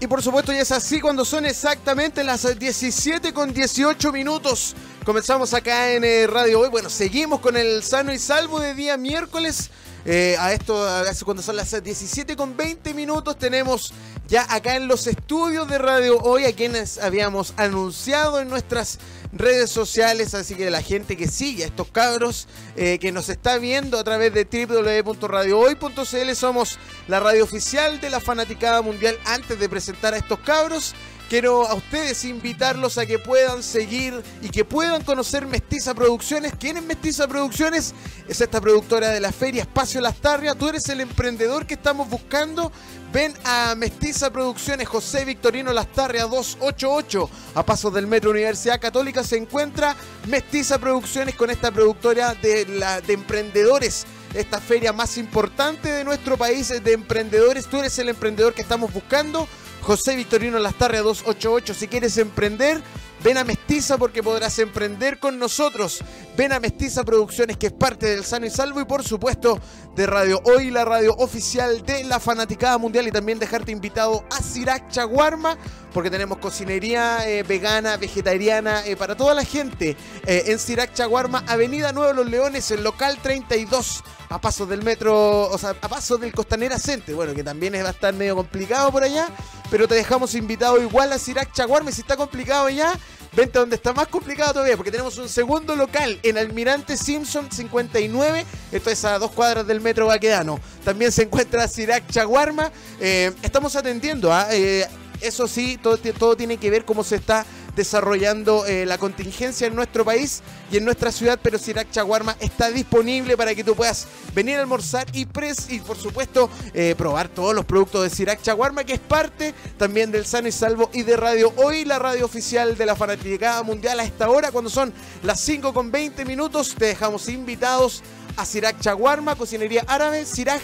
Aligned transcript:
Y 0.00 0.06
por 0.06 0.22
supuesto 0.22 0.50
ya 0.50 0.62
es 0.62 0.72
así 0.72 0.98
cuando 0.98 1.26
son 1.26 1.44
exactamente 1.44 2.24
las 2.24 2.58
17 2.58 3.34
con 3.34 3.52
18 3.52 4.12
minutos. 4.12 4.74
Comenzamos 5.04 5.54
acá 5.54 5.92
en 5.92 6.04
eh, 6.04 6.26
Radio 6.26 6.60
Hoy. 6.60 6.68
Bueno, 6.68 6.90
seguimos 6.90 7.40
con 7.40 7.56
el 7.56 7.82
sano 7.82 8.12
y 8.12 8.18
salvo 8.18 8.60
de 8.60 8.74
día 8.74 8.98
miércoles. 8.98 9.70
Eh, 10.04 10.36
a 10.38 10.52
esto, 10.52 10.86
cuando 11.24 11.42
son 11.42 11.56
las 11.56 11.82
17 11.82 12.36
con 12.36 12.56
20 12.56 12.92
minutos, 12.92 13.38
tenemos 13.38 13.92
ya 14.28 14.46
acá 14.48 14.76
en 14.76 14.88
los 14.88 15.06
estudios 15.06 15.68
de 15.68 15.78
Radio 15.78 16.18
Hoy 16.18 16.44
a 16.44 16.54
quienes 16.54 16.98
habíamos 16.98 17.54
anunciado 17.56 18.40
en 18.40 18.48
nuestras 18.48 18.98
redes 19.32 19.70
sociales, 19.70 20.34
así 20.34 20.54
que 20.54 20.70
la 20.70 20.82
gente 20.82 21.16
que 21.16 21.28
sigue 21.28 21.64
a 21.64 21.66
estos 21.66 21.88
cabros, 21.88 22.46
eh, 22.76 22.98
que 22.98 23.10
nos 23.10 23.30
está 23.30 23.58
viendo 23.58 23.98
a 23.98 24.04
través 24.04 24.34
de 24.34 24.44
www.radiohoy.cl, 24.44 26.34
somos 26.34 26.78
la 27.08 27.20
radio 27.20 27.44
oficial 27.44 28.00
de 28.00 28.10
la 28.10 28.20
Fanaticada 28.20 28.82
Mundial 28.82 29.18
antes 29.24 29.58
de 29.58 29.68
presentar 29.68 30.14
a 30.14 30.18
estos 30.18 30.40
cabros. 30.40 30.94
Quiero 31.30 31.64
a 31.64 31.74
ustedes 31.74 32.24
invitarlos 32.24 32.98
a 32.98 33.06
que 33.06 33.20
puedan 33.20 33.62
seguir 33.62 34.20
y 34.42 34.48
que 34.48 34.64
puedan 34.64 35.04
conocer 35.04 35.46
Mestiza 35.46 35.94
Producciones. 35.94 36.54
¿Quién 36.58 36.76
es 36.76 36.82
Mestiza 36.82 37.28
Producciones? 37.28 37.94
Es 38.26 38.40
esta 38.40 38.60
productora 38.60 39.10
de 39.10 39.20
la 39.20 39.30
feria 39.30 39.62
Espacio 39.62 40.00
Lastarria. 40.00 40.56
Tú 40.56 40.68
eres 40.68 40.88
el 40.88 41.00
emprendedor 41.00 41.66
que 41.66 41.74
estamos 41.74 42.10
buscando. 42.10 42.72
Ven 43.12 43.32
a 43.44 43.76
Mestiza 43.76 44.32
Producciones 44.32 44.88
José 44.88 45.24
Victorino 45.24 45.72
Lastarria 45.72 46.24
288. 46.24 47.30
A 47.54 47.64
pasos 47.64 47.94
del 47.94 48.08
Metro 48.08 48.32
Universidad 48.32 48.80
Católica 48.80 49.22
se 49.22 49.36
encuentra 49.36 49.94
Mestiza 50.26 50.80
Producciones 50.80 51.36
con 51.36 51.48
esta 51.48 51.70
productora 51.70 52.34
de, 52.34 52.64
de 52.64 53.12
emprendedores 53.12 54.04
esta 54.34 54.60
feria 54.60 54.92
más 54.92 55.18
importante 55.18 55.90
de 55.90 56.04
nuestro 56.04 56.36
país 56.36 56.68
de 56.68 56.92
emprendedores. 56.92 57.66
Tú 57.66 57.78
eres 57.78 57.98
el 57.98 58.08
emprendedor 58.08 58.54
que 58.54 58.62
estamos 58.62 58.92
buscando. 58.92 59.48
José 59.82 60.16
Victorino 60.16 60.58
Lastarria 60.58 61.02
288. 61.02 61.74
Si 61.74 61.88
quieres 61.88 62.16
emprender, 62.18 62.80
ven 63.22 63.38
a 63.38 63.44
Mestiza 63.44 63.98
porque 63.98 64.22
podrás 64.22 64.58
emprender 64.58 65.18
con 65.18 65.38
nosotros. 65.38 66.00
Ven 66.40 66.54
a 66.54 66.58
Mestiza 66.58 67.04
Producciones, 67.04 67.58
que 67.58 67.66
es 67.66 67.72
parte 67.74 68.06
del 68.06 68.24
Sano 68.24 68.46
y 68.46 68.50
Salvo, 68.50 68.80
y 68.80 68.86
por 68.86 69.04
supuesto 69.04 69.60
de 69.94 70.06
Radio 70.06 70.40
Hoy, 70.44 70.70
la 70.70 70.86
radio 70.86 71.14
oficial 71.18 71.84
de 71.84 72.02
la 72.04 72.18
Fanaticada 72.18 72.78
Mundial, 72.78 73.06
y 73.06 73.12
también 73.12 73.38
dejarte 73.38 73.72
invitado 73.72 74.24
a 74.30 74.42
Sirac 74.42 74.88
Chaguarma, 74.88 75.58
porque 75.92 76.08
tenemos 76.08 76.38
cocinería 76.38 77.28
eh, 77.28 77.42
vegana, 77.42 77.98
vegetariana, 77.98 78.86
eh, 78.86 78.96
para 78.96 79.18
toda 79.18 79.34
la 79.34 79.44
gente 79.44 79.98
eh, 80.24 80.44
en 80.46 80.58
Sirac 80.58 80.94
Chaguarma, 80.94 81.44
Avenida 81.46 81.92
Nuevo 81.92 82.14
Los 82.14 82.30
Leones, 82.30 82.70
el 82.70 82.84
local 82.84 83.18
32 83.22 84.02
a 84.30 84.40
paso 84.40 84.64
del 84.64 84.82
metro, 84.82 85.42
o 85.50 85.58
sea, 85.58 85.76
a 85.78 85.88
paso 85.88 86.16
del 86.16 86.32
Costanera 86.32 86.78
Center. 86.78 87.14
Bueno, 87.14 87.34
que 87.34 87.44
también 87.44 87.74
va 87.74 87.88
a 87.88 87.90
estar 87.90 88.14
medio 88.14 88.34
complicado 88.34 88.90
por 88.90 89.02
allá, 89.02 89.28
pero 89.70 89.86
te 89.86 89.94
dejamos 89.94 90.34
invitado 90.34 90.80
igual 90.80 91.12
a 91.12 91.18
Sirac 91.18 91.52
Chaguarme. 91.52 91.92
Si 91.92 92.00
está 92.00 92.16
complicado 92.16 92.70
ya, 92.70 92.94
vente 93.32 93.58
donde 93.58 93.76
está 93.76 93.92
más 93.92 94.08
complicado 94.08 94.54
todavía, 94.54 94.76
porque 94.76 94.90
tenemos 94.90 95.18
un 95.18 95.28
segundo 95.28 95.76
local 95.76 96.18
en 96.22 96.38
Almirante 96.38 96.96
Simpson 96.96 97.50
59. 97.50 98.44
Esto 98.72 98.90
es 98.90 99.04
a 99.04 99.18
dos 99.18 99.30
cuadras 99.32 99.66
del 99.66 99.80
metro 99.80 100.06
Baquedano. 100.06 100.60
También 100.84 101.12
se 101.12 101.22
encuentra 101.22 101.68
Sirac 101.68 102.08
Chaguarma. 102.10 102.70
Eh, 103.00 103.32
estamos 103.42 103.76
atendiendo 103.76 104.32
a. 104.32 104.42
¿ah? 104.42 104.48
Eh, 104.52 104.86
eso 105.20 105.46
sí, 105.46 105.78
todo, 105.82 105.98
todo 105.98 106.34
tiene 106.34 106.56
que 106.56 106.70
ver 106.70 106.84
cómo 106.84 107.04
se 107.04 107.16
está 107.16 107.44
desarrollando 107.74 108.66
eh, 108.66 108.86
la 108.86 108.98
contingencia 108.98 109.66
en 109.66 109.74
nuestro 109.74 110.04
país 110.04 110.42
y 110.70 110.76
en 110.76 110.84
nuestra 110.84 111.12
ciudad, 111.12 111.38
pero 111.42 111.58
Sirac 111.58 111.90
Chaguarma 111.90 112.36
está 112.40 112.70
disponible 112.70 113.36
para 113.36 113.54
que 113.54 113.64
tú 113.64 113.74
puedas 113.74 114.06
venir 114.34 114.56
a 114.56 114.60
almorzar 114.60 115.06
y 115.12 115.26
pres 115.26 115.70
y 115.70 115.80
por 115.80 115.96
supuesto 115.96 116.50
eh, 116.74 116.94
probar 116.96 117.28
todos 117.28 117.54
los 117.54 117.64
productos 117.64 118.02
de 118.02 118.10
Sirac 118.10 118.42
Chaguarma, 118.42 118.84
que 118.84 118.94
es 118.94 119.00
parte 119.00 119.54
también 119.76 120.10
del 120.10 120.26
Sano 120.26 120.48
y 120.48 120.52
Salvo 120.52 120.90
y 120.92 121.02
de 121.02 121.16
Radio 121.16 121.52
Hoy, 121.56 121.84
la 121.84 121.98
radio 121.98 122.24
oficial 122.24 122.76
de 122.76 122.86
la 122.86 122.96
Fanaticada 122.96 123.62
Mundial 123.62 124.00
a 124.00 124.04
esta 124.04 124.28
hora, 124.28 124.50
cuando 124.50 124.70
son 124.70 124.92
las 125.22 125.40
5 125.40 125.72
con 125.72 125.90
20 125.90 126.24
minutos, 126.24 126.74
te 126.76 126.86
dejamos 126.86 127.28
invitados 127.28 128.02
a 128.36 128.44
Sirac 128.44 128.80
Chaguarma, 128.80 129.36
cocinería 129.36 129.84
árabe, 129.86 130.24
Sirac 130.24 130.60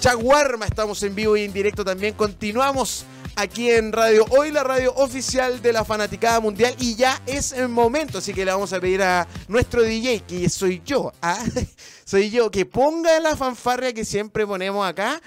Chaguarma, 0.00 0.66
estamos 0.66 1.02
en 1.02 1.14
vivo 1.14 1.36
y 1.36 1.44
en 1.44 1.52
directo 1.52 1.84
también, 1.84 2.14
continuamos 2.14 3.04
aquí 3.36 3.70
en 3.70 3.92
Radio 3.92 4.24
Hoy, 4.30 4.50
la 4.50 4.64
radio 4.64 4.92
oficial 4.94 5.62
de 5.62 5.72
la 5.72 5.84
Fanaticada 5.84 6.40
Mundial. 6.40 6.74
Y 6.80 6.96
ya 6.96 7.22
es 7.26 7.52
el 7.52 7.68
momento, 7.68 8.18
así 8.18 8.34
que 8.34 8.44
le 8.44 8.50
vamos 8.50 8.72
a 8.72 8.80
pedir 8.80 9.02
a 9.02 9.28
nuestro 9.46 9.82
DJ, 9.82 10.20
que 10.20 10.48
soy 10.48 10.82
yo, 10.84 11.12
¿ah? 11.22 11.38
soy 12.04 12.30
yo, 12.30 12.50
que 12.50 12.66
ponga 12.66 13.20
la 13.20 13.36
fanfarria 13.36 13.92
que 13.92 14.04
siempre 14.04 14.46
ponemos 14.46 14.86
acá 14.86 15.20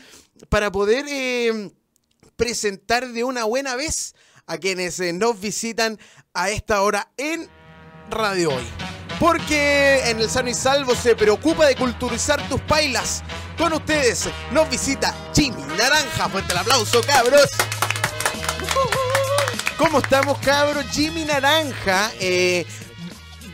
para 0.49 0.71
poder 0.71 1.05
eh, 1.07 1.71
presentar 2.35 3.07
de 3.07 3.23
una 3.23 3.45
buena 3.45 3.75
vez 3.75 4.15
a 4.47 4.57
quienes 4.57 4.99
eh, 4.99 5.13
nos 5.13 5.39
visitan 5.39 5.99
a 6.33 6.49
esta 6.49 6.81
hora 6.81 7.11
en 7.17 7.47
Radio 8.09 8.49
Hoy. 8.49 8.65
Porque 9.19 10.01
en 10.05 10.19
el 10.19 10.29
Sano 10.29 10.49
y 10.49 10.53
Salvo 10.53 10.95
se 10.95 11.13
preocupa 11.15 11.67
de 11.67 11.75
culturizar 11.75 12.47
tus 12.47 12.61
pailas. 12.61 13.21
Con 13.57 13.73
ustedes 13.73 14.29
nos 14.51 14.69
visita 14.69 15.13
Jimmy 15.35 15.61
Naranja. 15.77 16.29
Fuerte 16.29 16.53
el 16.53 16.59
aplauso, 16.59 17.01
cabros. 17.01 17.49
¿Cómo 19.79 19.99
estamos, 19.99 20.37
cabros? 20.39 20.85
Jimmy 20.91 21.23
Naranja. 21.23 22.11
Eh, 22.19 22.65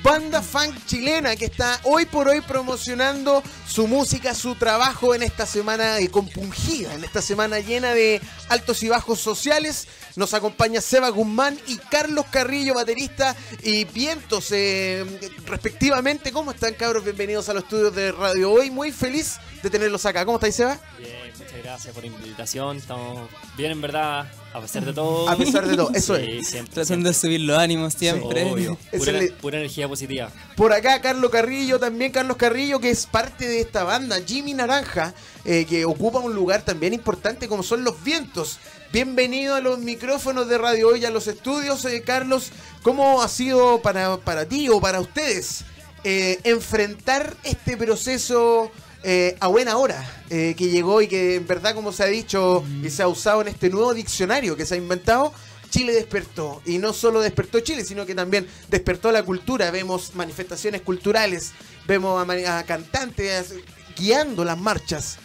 banda 0.01 0.41
funk 0.41 0.75
chilena 0.87 1.35
que 1.35 1.45
está 1.45 1.79
hoy 1.83 2.07
por 2.07 2.27
hoy 2.27 2.41
promocionando 2.41 3.43
su 3.67 3.85
música, 3.85 4.33
su 4.33 4.55
trabajo 4.55 5.13
en 5.13 5.21
esta 5.21 5.45
semana 5.45 5.97
compungida, 6.09 6.95
en 6.95 7.03
esta 7.03 7.21
semana 7.21 7.59
llena 7.59 7.93
de 7.93 8.19
altos 8.49 8.81
y 8.81 8.89
bajos 8.89 9.19
sociales. 9.19 9.87
Nos 10.15 10.33
acompaña 10.33 10.81
Seba 10.81 11.09
Guzmán 11.09 11.59
y 11.67 11.77
Carlos 11.77 12.25
Carrillo, 12.31 12.73
baterista 12.73 13.35
y 13.61 13.85
vientos, 13.85 14.47
eh, 14.51 15.05
respectivamente. 15.45 16.31
¿Cómo 16.31 16.49
están, 16.49 16.73
cabros? 16.73 17.03
Bienvenidos 17.03 17.49
a 17.49 17.53
los 17.53 17.65
estudios 17.65 17.93
de 17.93 18.11
Radio 18.11 18.51
Hoy. 18.51 18.71
Muy 18.71 18.91
feliz 18.91 19.35
de 19.61 19.69
tenerlos 19.69 20.03
acá. 20.07 20.25
¿Cómo 20.25 20.37
estáis, 20.37 20.55
Seba? 20.55 20.79
Bien, 20.97 21.24
muchas 21.55 21.63
gracias 21.63 21.93
por 21.93 22.03
la 22.03 22.07
invitación. 22.09 22.77
Estamos 22.77 23.29
bien, 23.57 23.71
en 23.71 23.81
verdad, 23.81 24.31
a 24.53 24.61
pesar 24.61 24.85
de 24.85 24.93
todo. 24.93 25.29
A 25.29 25.35
pesar 25.37 25.67
de 25.67 25.75
todo, 25.75 25.91
eso 25.93 26.15
Sí, 26.15 26.39
es. 26.39 26.47
siempre. 26.49 26.73
Tratando 26.73 27.09
de 27.09 27.13
subir 27.15 27.41
los 27.41 27.57
ánimos 27.57 27.93
siempre. 27.93 28.51
Obvio. 28.51 28.77
Pura, 28.97 29.13
pura 29.41 29.57
energía 29.59 29.87
positiva. 29.87 30.29
Por 30.55 30.73
acá, 30.73 31.01
Carlos 31.01 31.31
Carrillo, 31.31 31.79
también 31.79 32.11
Carlos 32.11 32.37
Carrillo, 32.37 32.79
que 32.79 32.89
es 32.89 33.05
parte 33.05 33.47
de 33.47 33.61
esta 33.61 33.83
banda, 33.83 34.17
Jimmy 34.25 34.53
Naranja, 34.53 35.13
eh, 35.45 35.65
que 35.65 35.85
ocupa 35.85 36.19
un 36.19 36.35
lugar 36.35 36.63
también 36.63 36.93
importante 36.93 37.47
como 37.47 37.63
son 37.63 37.83
los 37.83 38.03
vientos. 38.03 38.59
Bienvenido 38.91 39.55
a 39.55 39.61
los 39.61 39.79
micrófonos 39.79 40.47
de 40.47 40.57
Radio 40.57 40.89
Hoy, 40.89 41.05
a 41.05 41.09
los 41.09 41.27
estudios, 41.27 41.83
eh, 41.85 42.01
Carlos. 42.05 42.51
¿Cómo 42.81 43.21
ha 43.21 43.27
sido 43.27 43.81
para, 43.81 44.17
para 44.17 44.45
ti 44.45 44.69
o 44.69 44.79
para 44.79 44.99
ustedes 44.99 45.65
eh, 46.03 46.39
enfrentar 46.43 47.35
este 47.43 47.75
proceso 47.77 48.71
eh, 49.07 49.37
a 49.39 49.47
buena 49.49 49.77
hora 49.77 50.03
eh, 50.31 50.55
que 50.57 50.69
llegó 50.69 50.99
y 50.99 51.07
que 51.07 51.35
en 51.35 51.45
verdad, 51.45 51.75
como 51.75 51.91
se 51.91 52.01
ha 52.01 52.07
dicho 52.07 52.63
y 52.81 52.89
se 52.89 53.03
ha 53.03 53.07
usado 53.07 53.41
en 53.43 53.49
este 53.49 53.69
nuevo 53.69 53.93
diccionario 53.93 54.57
que 54.57 54.65
se 54.65 54.73
ha 54.73 54.77
inventado? 54.77 55.31
Chile 55.69 55.93
despertó. 55.93 56.63
Y 56.65 56.79
no 56.79 56.91
solo 56.91 57.21
despertó 57.21 57.59
Chile, 57.59 57.85
sino 57.85 58.07
que 58.07 58.15
también 58.15 58.47
despertó 58.67 59.11
la 59.11 59.21
cultura. 59.21 59.69
Vemos 59.69 60.15
manifestaciones 60.15 60.81
culturales, 60.81 61.51
vemos 61.85 62.27
a, 62.47 62.63
cantantes 62.63 63.53
guiando 63.95 64.43
las 64.43 64.57
marchas. 64.57 65.19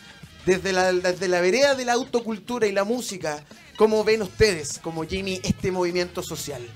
Desde 0.45 0.75
la, 0.75 0.93
desde 0.93 1.29
la 1.29 1.41
vereda 1.41 1.75
de 1.75 1.87
la 1.87 1.95
autocultura 1.95 2.67
y 2.67 2.73
la 2.73 2.85
música, 2.85 3.45
¿cómo 3.79 4.05
ven 4.05 4.21
ustedes, 4.21 4.79
como 4.79 5.05
Jimmy, 5.05 5.41
este 5.43 5.71
movimiento 5.71 6.23
social? 6.23 6.69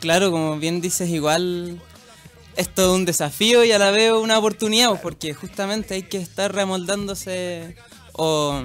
Claro, 0.00 0.30
como 0.30 0.58
bien 0.58 0.82
dices, 0.82 1.08
igual 1.08 1.80
es 2.58 2.68
todo 2.74 2.94
un 2.94 3.04
desafío 3.04 3.64
y 3.64 3.72
a 3.72 3.78
la 3.78 3.90
vez 3.90 4.12
una 4.12 4.36
oportunidad, 4.38 4.88
pues, 4.90 5.00
porque 5.00 5.32
justamente 5.32 5.94
hay 5.94 6.02
que 6.02 6.18
estar 6.18 6.52
remoldándose 6.54 7.76
o, 8.12 8.62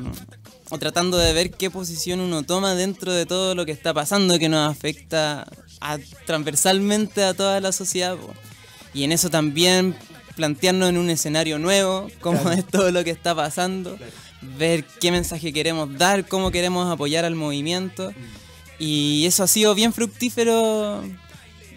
o 0.70 0.78
tratando 0.80 1.18
de 1.18 1.32
ver 1.34 1.52
qué 1.52 1.70
posición 1.70 2.20
uno 2.20 2.44
toma 2.44 2.74
dentro 2.76 3.14
de 3.14 3.26
todo 3.26 3.54
lo 3.56 3.66
que 3.66 3.72
está 3.72 3.94
pasando 3.94 4.40
que 4.40 4.50
nos 4.50 4.70
afecta 4.70 5.48
a- 5.80 6.00
transversalmente 6.26 7.24
a 7.24 7.34
toda 7.34 7.60
la 7.60 7.72
sociedad. 7.72 8.16
po. 8.18 8.34
Y 8.94 9.04
en 9.04 9.12
eso 9.12 9.30
también 9.30 9.96
plantearnos 10.36 10.90
en 10.90 10.98
un 10.98 11.10
escenario 11.12 11.60
nuevo, 11.60 12.08
cómo 12.20 12.50
es 12.52 12.66
todo 12.66 12.90
lo 12.92 13.04
que 13.04 13.12
está 13.12 13.36
pasando, 13.36 13.98
ver 14.58 14.84
qué 15.00 15.12
mensaje 15.12 15.54
queremos 15.54 15.96
dar, 15.98 16.28
cómo 16.28 16.50
queremos 16.52 16.92
apoyar 16.92 17.26
al 17.26 17.36
movimiento. 17.36 18.12
Y 18.80 19.26
eso 19.28 19.44
ha 19.44 19.48
sido 19.48 19.76
bien 19.76 19.94
fructífero 19.94 21.04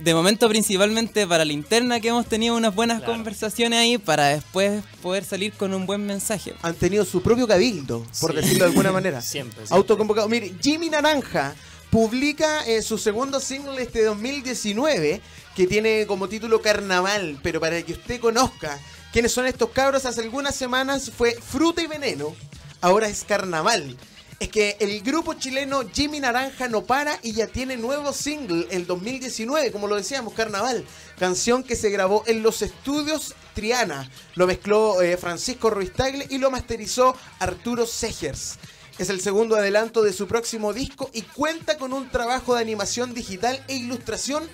de 0.00 0.14
momento 0.14 0.48
principalmente 0.48 1.26
para 1.26 1.44
la 1.44 1.52
interna 1.52 2.00
que 2.00 2.08
hemos 2.08 2.26
tenido 2.26 2.56
unas 2.56 2.74
buenas 2.74 2.98
Claro. 2.98 3.12
conversaciones 3.14 3.78
ahí 3.78 3.98
para 3.98 4.28
después 4.28 4.82
poder 5.02 5.24
salir 5.24 5.52
con 5.52 5.74
un 5.74 5.86
buen 5.86 6.04
mensaje. 6.06 6.54
Han 6.62 6.74
tenido 6.74 7.04
su 7.04 7.22
propio 7.22 7.46
cabildo, 7.48 8.04
por 8.20 8.30
Sí. 8.32 8.36
decirlo 8.36 8.64
de 8.64 8.70
alguna 8.70 8.92
manera. 8.92 9.20
Siempre, 9.22 9.56
siempre. 9.56 9.76
Autoconvocado. 9.76 10.28
Mire, 10.28 10.54
Jimmy 10.62 10.90
Naranja 10.90 11.54
publica 11.90 12.64
eh, 12.66 12.82
su 12.82 12.98
segundo 12.98 13.40
single 13.40 13.80
este 13.82 14.02
2019 14.04 15.20
que 15.54 15.66
tiene 15.66 16.06
como 16.06 16.28
título 16.28 16.60
Carnaval, 16.60 17.38
pero 17.42 17.60
para 17.60 17.80
que 17.82 17.92
usted 17.94 18.20
conozca 18.20 18.78
quiénes 19.12 19.32
son 19.32 19.46
estos 19.46 19.70
cabros, 19.70 20.04
hace 20.04 20.20
algunas 20.20 20.54
semanas 20.54 21.10
fue 21.16 21.34
Fruta 21.34 21.80
y 21.80 21.86
Veneno, 21.86 22.34
ahora 22.82 23.08
es 23.08 23.24
Carnaval. 23.24 23.96
Es 24.38 24.48
que 24.50 24.76
el 24.80 25.00
grupo 25.00 25.32
chileno 25.34 25.80
Jimmy 25.90 26.20
Naranja 26.20 26.68
no 26.68 26.84
para 26.84 27.18
y 27.22 27.32
ya 27.32 27.46
tiene 27.46 27.78
nuevo 27.78 28.12
single 28.12 28.66
el 28.70 28.86
2019, 28.86 29.72
como 29.72 29.86
lo 29.88 29.96
decíamos, 29.96 30.34
Carnaval. 30.34 30.84
Canción 31.18 31.62
que 31.62 31.74
se 31.74 31.88
grabó 31.88 32.22
en 32.26 32.42
los 32.42 32.60
estudios 32.60 33.34
Triana. 33.54 34.10
Lo 34.34 34.46
mezcló 34.46 35.00
eh, 35.00 35.16
Francisco 35.16 35.70
Ruiz 35.70 35.92
Tagle 35.94 36.26
y 36.28 36.36
lo 36.36 36.50
masterizó 36.50 37.16
Arturo 37.38 37.86
Segers. 37.86 38.58
Es 38.98 39.08
el 39.08 39.22
segundo 39.22 39.56
adelanto 39.56 40.02
de 40.02 40.12
su 40.12 40.26
próximo 40.26 40.74
disco 40.74 41.08
y 41.14 41.22
cuenta 41.22 41.78
con 41.78 41.94
un 41.94 42.10
trabajo 42.10 42.54
de 42.54 42.60
animación 42.60 43.14
digital 43.14 43.62
e 43.68 43.76
ilustración 43.76 44.46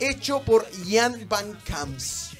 hecho 0.00 0.42
por 0.42 0.66
Jan 0.86 1.26
Van 1.30 1.58
Camps. 1.64 2.30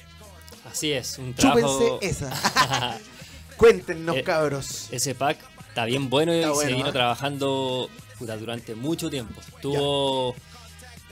Así 0.71 0.91
es, 0.91 1.17
un 1.17 1.33
Chúpense 1.35 1.61
trabajo. 1.61 1.99
esa. 2.01 2.99
Cuéntenos, 3.57 4.17
Eh, 4.17 4.23
cabros. 4.23 4.87
Ese 4.91 5.15
pack 5.15 5.37
está 5.71 5.85
bien 5.85 6.09
bueno 6.09 6.33
y 6.33 6.37
Está 6.39 6.49
se 6.49 6.53
bueno, 6.55 6.77
vino 6.77 6.89
¿eh? 6.89 6.93
trabajando 6.93 7.89
puta, 8.19 8.37
durante 8.37 8.75
mucho 8.75 9.09
tiempo. 9.09 9.41
Tuvo, 9.61 10.35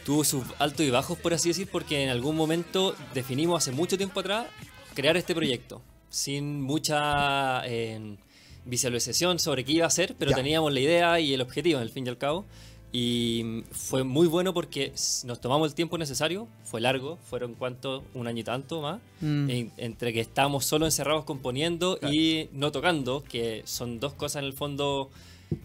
tuvo 0.05 0.23
sus 0.23 0.43
altos 0.59 0.85
y 0.85 0.89
bajos, 0.91 1.17
por 1.17 1.33
así 1.33 1.49
decir, 1.49 1.67
porque 1.71 2.03
en 2.03 2.09
algún 2.09 2.35
momento 2.35 2.95
definimos 3.13 3.63
hace 3.63 3.71
mucho 3.71 3.97
tiempo 3.97 4.19
atrás 4.19 4.47
crear 4.93 5.15
este 5.17 5.33
proyecto, 5.33 5.81
sin 6.09 6.61
mucha 6.61 7.61
eh, 7.65 8.17
visualización 8.65 9.39
sobre 9.39 9.63
qué 9.63 9.71
iba 9.73 9.87
a 9.87 9.89
ser, 9.89 10.15
pero 10.19 10.31
Ya. 10.31 10.37
teníamos 10.37 10.73
la 10.73 10.79
idea 10.81 11.19
y 11.19 11.33
el 11.33 11.41
objetivo, 11.41 11.79
al 11.79 11.89
fin 11.89 12.05
y 12.05 12.09
al 12.09 12.17
cabo. 12.17 12.45
Y 12.91 13.63
fue 13.71 14.03
muy 14.03 14.25
bueno 14.27 14.51
porque 14.53 14.91
nos 15.25 15.39
tomamos 15.39 15.67
el 15.69 15.75
tiempo 15.75 15.97
necesario, 15.99 16.47
fue 16.63 16.81
largo, 16.81 17.17
fueron 17.29 17.53
cuánto, 17.53 18.03
un 18.15 18.25
año 18.27 18.39
y 18.39 18.43
tanto 18.43 18.81
más, 18.81 18.99
Mm. 19.21 19.49
en- 19.49 19.71
entre 19.77 20.11
que 20.11 20.21
estábamos 20.21 20.65
solo 20.65 20.85
encerrados 20.85 21.23
componiendo 21.23 21.99
y 22.11 22.49
no 22.51 22.71
tocando, 22.71 23.23
que 23.23 23.61
son 23.65 23.99
dos 23.99 24.13
cosas 24.13 24.41
en 24.41 24.47
el 24.47 24.53
fondo 24.53 25.09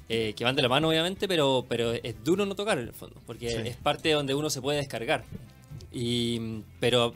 eh, 0.09 0.33
que 0.35 0.45
van 0.45 0.57
de 0.57 0.63
la 0.63 0.69
mano 0.71 0.89
obviamente, 0.89 1.29
pero, 1.29 1.67
pero 1.69 1.93
es 1.93 2.15
duro 2.25 2.47
no 2.47 2.55
tocar 2.55 2.79
en 2.79 2.85
el 2.89 2.95
fondo, 2.95 3.17
porque 3.27 3.51
Sí. 3.51 3.69
es 3.69 3.77
parte 3.77 4.11
donde 4.13 4.35
uno 4.35 4.49
se 4.49 4.63
puede 4.63 4.79
descargar. 4.79 5.25
Y, 5.93 6.63
pero 6.81 7.13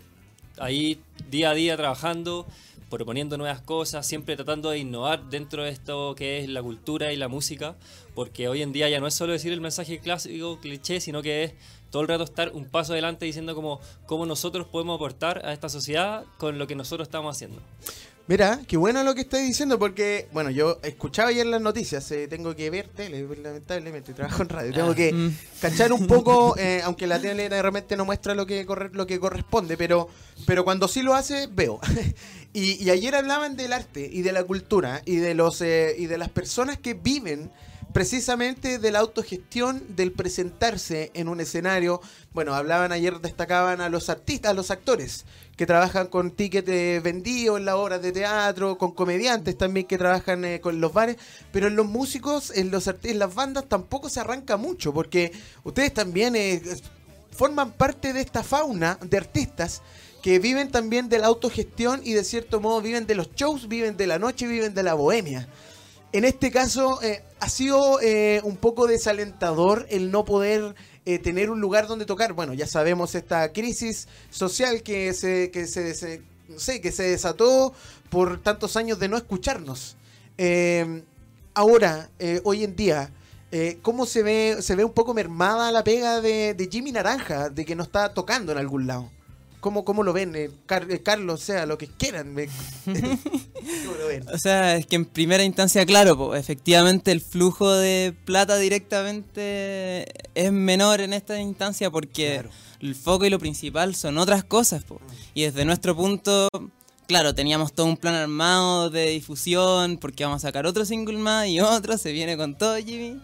ahí 0.58 0.98
día 1.30 1.50
a 1.50 1.54
día 1.54 1.76
trabajando, 1.78 2.46
proponiendo 2.90 3.36
nuevas 3.36 3.60
cosas, 3.60 4.06
siempre 4.06 4.36
tratando 4.36 4.70
de 4.70 4.78
innovar 4.78 5.24
dentro 5.30 5.64
de 5.64 5.70
esto 5.70 6.14
que 6.14 6.38
es 6.40 6.48
la 6.48 6.62
cultura 6.62 7.12
y 7.12 7.16
la 7.16 7.28
música, 7.28 7.76
porque 8.14 8.48
hoy 8.48 8.62
en 8.62 8.72
día 8.72 8.88
ya 8.88 9.00
no 9.00 9.06
es 9.06 9.14
solo 9.14 9.32
decir 9.32 9.52
el 9.52 9.60
mensaje 9.60 9.98
clásico, 9.98 10.58
cliché, 10.60 11.00
sino 11.00 11.22
que 11.22 11.44
es 11.44 11.52
todo 11.90 12.02
el 12.02 12.08
rato 12.08 12.24
estar 12.24 12.52
un 12.52 12.66
paso 12.66 12.92
adelante 12.92 13.24
diciendo 13.24 13.54
como 13.54 13.80
cómo 14.06 14.26
nosotros 14.26 14.66
podemos 14.66 14.96
aportar 14.96 15.44
a 15.44 15.52
esta 15.52 15.68
sociedad 15.68 16.24
con 16.38 16.58
lo 16.58 16.66
que 16.66 16.74
nosotros 16.74 17.08
estamos 17.08 17.34
haciendo. 17.36 17.60
Mira, 18.26 18.60
qué 18.68 18.76
bueno 18.76 19.02
lo 19.04 19.14
que 19.14 19.22
estáis 19.22 19.46
diciendo, 19.48 19.78
porque, 19.78 20.28
bueno, 20.34 20.50
yo 20.50 20.78
escuchaba 20.82 21.30
ayer 21.30 21.46
las 21.46 21.62
noticias, 21.62 22.10
eh, 22.10 22.28
tengo 22.28 22.54
que 22.54 22.68
ver 22.68 22.88
tele, 22.88 23.26
lamentablemente, 23.42 24.12
trabajo 24.12 24.42
en 24.42 24.50
radio, 24.50 24.70
tengo 24.74 24.94
que 24.94 25.14
Mm. 25.14 25.34
cachar 25.62 25.94
un 25.94 26.06
poco, 26.06 26.54
eh, 26.58 26.82
aunque 26.84 27.06
la 27.06 27.18
tele 27.18 27.48
de 27.48 27.62
repente 27.62 27.96
no 27.96 28.04
muestra 28.04 28.34
lo 28.34 28.44
que, 28.44 28.66
corre- 28.66 28.90
lo 28.92 29.06
que 29.06 29.18
corresponde, 29.18 29.78
pero, 29.78 30.08
pero 30.44 30.62
cuando 30.62 30.88
sí 30.88 31.00
lo 31.00 31.14
hace, 31.14 31.46
veo. 31.50 31.80
y, 32.52 32.88
ayer 32.90 33.14
hablaban 33.14 33.56
del 33.56 33.72
arte 33.72 34.08
y 34.10 34.22
de 34.22 34.32
la 34.32 34.42
cultura 34.44 35.02
y 35.04 35.16
de, 35.16 35.34
los, 35.34 35.60
eh, 35.60 35.94
y 35.98 36.06
de 36.06 36.18
las 36.18 36.30
personas 36.30 36.78
que 36.78 36.94
viven 36.94 37.50
precisamente 37.92 38.78
de 38.78 38.90
la 38.90 39.00
autogestión, 39.00 39.82
del 39.96 40.12
presentarse 40.12 41.10
en 41.14 41.28
un 41.28 41.40
escenario. 41.40 42.00
Bueno, 42.32 42.54
hablaban 42.54 42.92
ayer, 42.92 43.20
destacaban 43.20 43.80
a 43.80 43.88
los 43.88 44.08
artistas, 44.08 44.50
a 44.50 44.54
los 44.54 44.70
actores 44.70 45.24
que 45.56 45.66
trabajan 45.66 46.06
con 46.06 46.30
tickets 46.30 46.68
eh, 46.68 47.00
vendidos 47.02 47.58
en 47.58 47.64
las 47.64 47.74
obras 47.74 48.00
de 48.00 48.12
teatro, 48.12 48.78
con 48.78 48.92
comediantes 48.92 49.58
también 49.58 49.86
que 49.86 49.98
trabajan 49.98 50.44
eh, 50.44 50.60
con 50.60 50.80
los 50.80 50.92
bares, 50.92 51.16
pero 51.50 51.66
en 51.66 51.76
los 51.76 51.86
músicos, 51.86 52.52
en 52.54 52.70
los 52.70 52.88
artistas, 52.88 53.18
las 53.18 53.34
bandas 53.34 53.68
tampoco 53.68 54.08
se 54.08 54.20
arranca 54.20 54.56
mucho, 54.56 54.94
porque 54.94 55.32
ustedes 55.64 55.92
también 55.92 56.34
forman 57.30 57.72
parte 57.72 58.12
de 58.12 58.20
esta 58.20 58.42
fauna 58.42 58.98
de 59.02 59.16
artistas 59.16 59.82
que 60.22 60.38
viven 60.38 60.70
también 60.70 61.08
de 61.08 61.18
la 61.18 61.28
autogestión 61.28 62.00
y 62.04 62.12
de 62.12 62.24
cierto 62.24 62.60
modo 62.60 62.80
viven 62.80 63.06
de 63.06 63.14
los 63.14 63.34
shows, 63.34 63.68
viven 63.68 63.96
de 63.96 64.06
la 64.06 64.18
noche, 64.18 64.46
viven 64.46 64.74
de 64.74 64.82
la 64.82 64.94
bohemia. 64.94 65.48
En 66.12 66.24
este 66.24 66.50
caso 66.50 67.02
eh, 67.02 67.22
ha 67.38 67.48
sido 67.48 68.00
eh, 68.00 68.40
un 68.42 68.56
poco 68.56 68.86
desalentador 68.86 69.86
el 69.90 70.10
no 70.10 70.24
poder 70.24 70.74
eh, 71.04 71.18
tener 71.18 71.50
un 71.50 71.60
lugar 71.60 71.86
donde 71.86 72.06
tocar. 72.06 72.32
Bueno, 72.32 72.54
ya 72.54 72.66
sabemos 72.66 73.14
esta 73.14 73.52
crisis 73.52 74.08
social 74.30 74.82
que 74.82 75.12
se, 75.12 75.50
que 75.50 75.66
se, 75.66 75.94
sé, 75.94 76.80
que 76.80 76.92
se 76.92 77.02
desató 77.02 77.74
por 78.08 78.42
tantos 78.42 78.76
años 78.76 78.98
de 78.98 79.08
no 79.08 79.18
escucharnos. 79.18 79.96
Eh, 80.38 81.02
ahora, 81.52 82.08
hoy 82.44 82.64
en 82.64 82.74
día, 82.74 83.10
¿cómo 83.82 84.06
se 84.06 84.22
ve, 84.22 84.56
se 84.60 84.76
ve 84.76 84.84
un 84.84 84.92
poco 84.92 85.12
mermada 85.12 85.70
la 85.72 85.84
pega 85.84 86.22
de, 86.22 86.54
de 86.54 86.68
Jimmy 86.70 86.90
Naranja, 86.90 87.50
de 87.50 87.66
que 87.66 87.76
no 87.76 87.82
está 87.82 88.14
tocando 88.14 88.52
en 88.52 88.58
algún 88.58 88.86
lado? 88.86 89.10
¿Cómo, 89.60 89.84
cómo 89.84 90.02
lo 90.04 90.12
ven? 90.12 90.36
Eh, 90.36 90.50
Car- 90.66 90.86
eh, 90.90 91.02
Carlos, 91.02 91.40
sea 91.40 91.66
lo 91.66 91.78
que 91.78 91.88
quieran. 91.88 92.32
me- 92.34 92.46
¿Cómo 92.84 93.96
lo 93.98 94.06
ven? 94.08 94.24
O 94.32 94.38
sea, 94.38 94.76
es 94.76 94.86
que 94.86 94.96
en 94.96 95.04
primera 95.04 95.42
instancia, 95.42 95.84
claro, 95.84 96.16
po, 96.16 96.34
efectivamente 96.36 97.10
el 97.10 97.20
flujo 97.20 97.70
de 97.72 98.14
plata 98.24 98.56
directamente 98.56 100.06
es 100.34 100.52
menor 100.52 101.00
en 101.00 101.12
esta 101.12 101.40
instancia 101.40 101.90
porque 101.90 102.34
Claro. 102.34 102.50
el 102.80 102.94
foco 102.94 103.24
y 103.24 103.30
lo 103.30 103.38
principal 103.38 103.94
son 103.94 104.18
otras 104.18 104.44
cosas. 104.44 104.84
po. 104.84 105.00
Y 105.34 105.42
desde 105.42 105.64
nuestro 105.64 105.96
punto, 105.96 106.48
claro, 107.08 107.34
teníamos 107.34 107.72
todo 107.72 107.86
un 107.86 107.96
plan 107.96 108.14
armado 108.14 108.90
de 108.90 109.10
difusión 109.10 109.98
porque 109.98 110.24
vamos 110.24 110.44
a 110.44 110.48
sacar 110.48 110.66
otro 110.66 110.84
single 110.84 111.18
más 111.18 111.48
y 111.48 111.60
otro, 111.60 111.98
se 111.98 112.12
viene 112.12 112.36
con 112.36 112.56
todo, 112.56 112.76
Jimmy. 112.76 113.20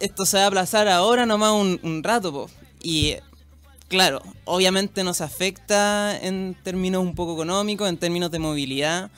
Esto 0.00 0.26
se 0.26 0.36
va 0.36 0.44
a 0.44 0.46
aplazar 0.48 0.86
ahora 0.88 1.26
nomás 1.26 1.52
un, 1.54 1.80
un 1.82 2.04
rato, 2.04 2.30
po. 2.32 2.50
Y 2.82 3.16
claro, 3.88 4.22
obviamente 4.44 5.02
nos 5.04 5.20
afecta 5.20 6.18
en 6.20 6.56
términos 6.62 7.02
un 7.02 7.14
poco 7.14 7.34
económicos, 7.34 7.88
en 7.88 7.96
términos 7.96 8.30
de 8.30 8.38
movilidad, 8.38 9.10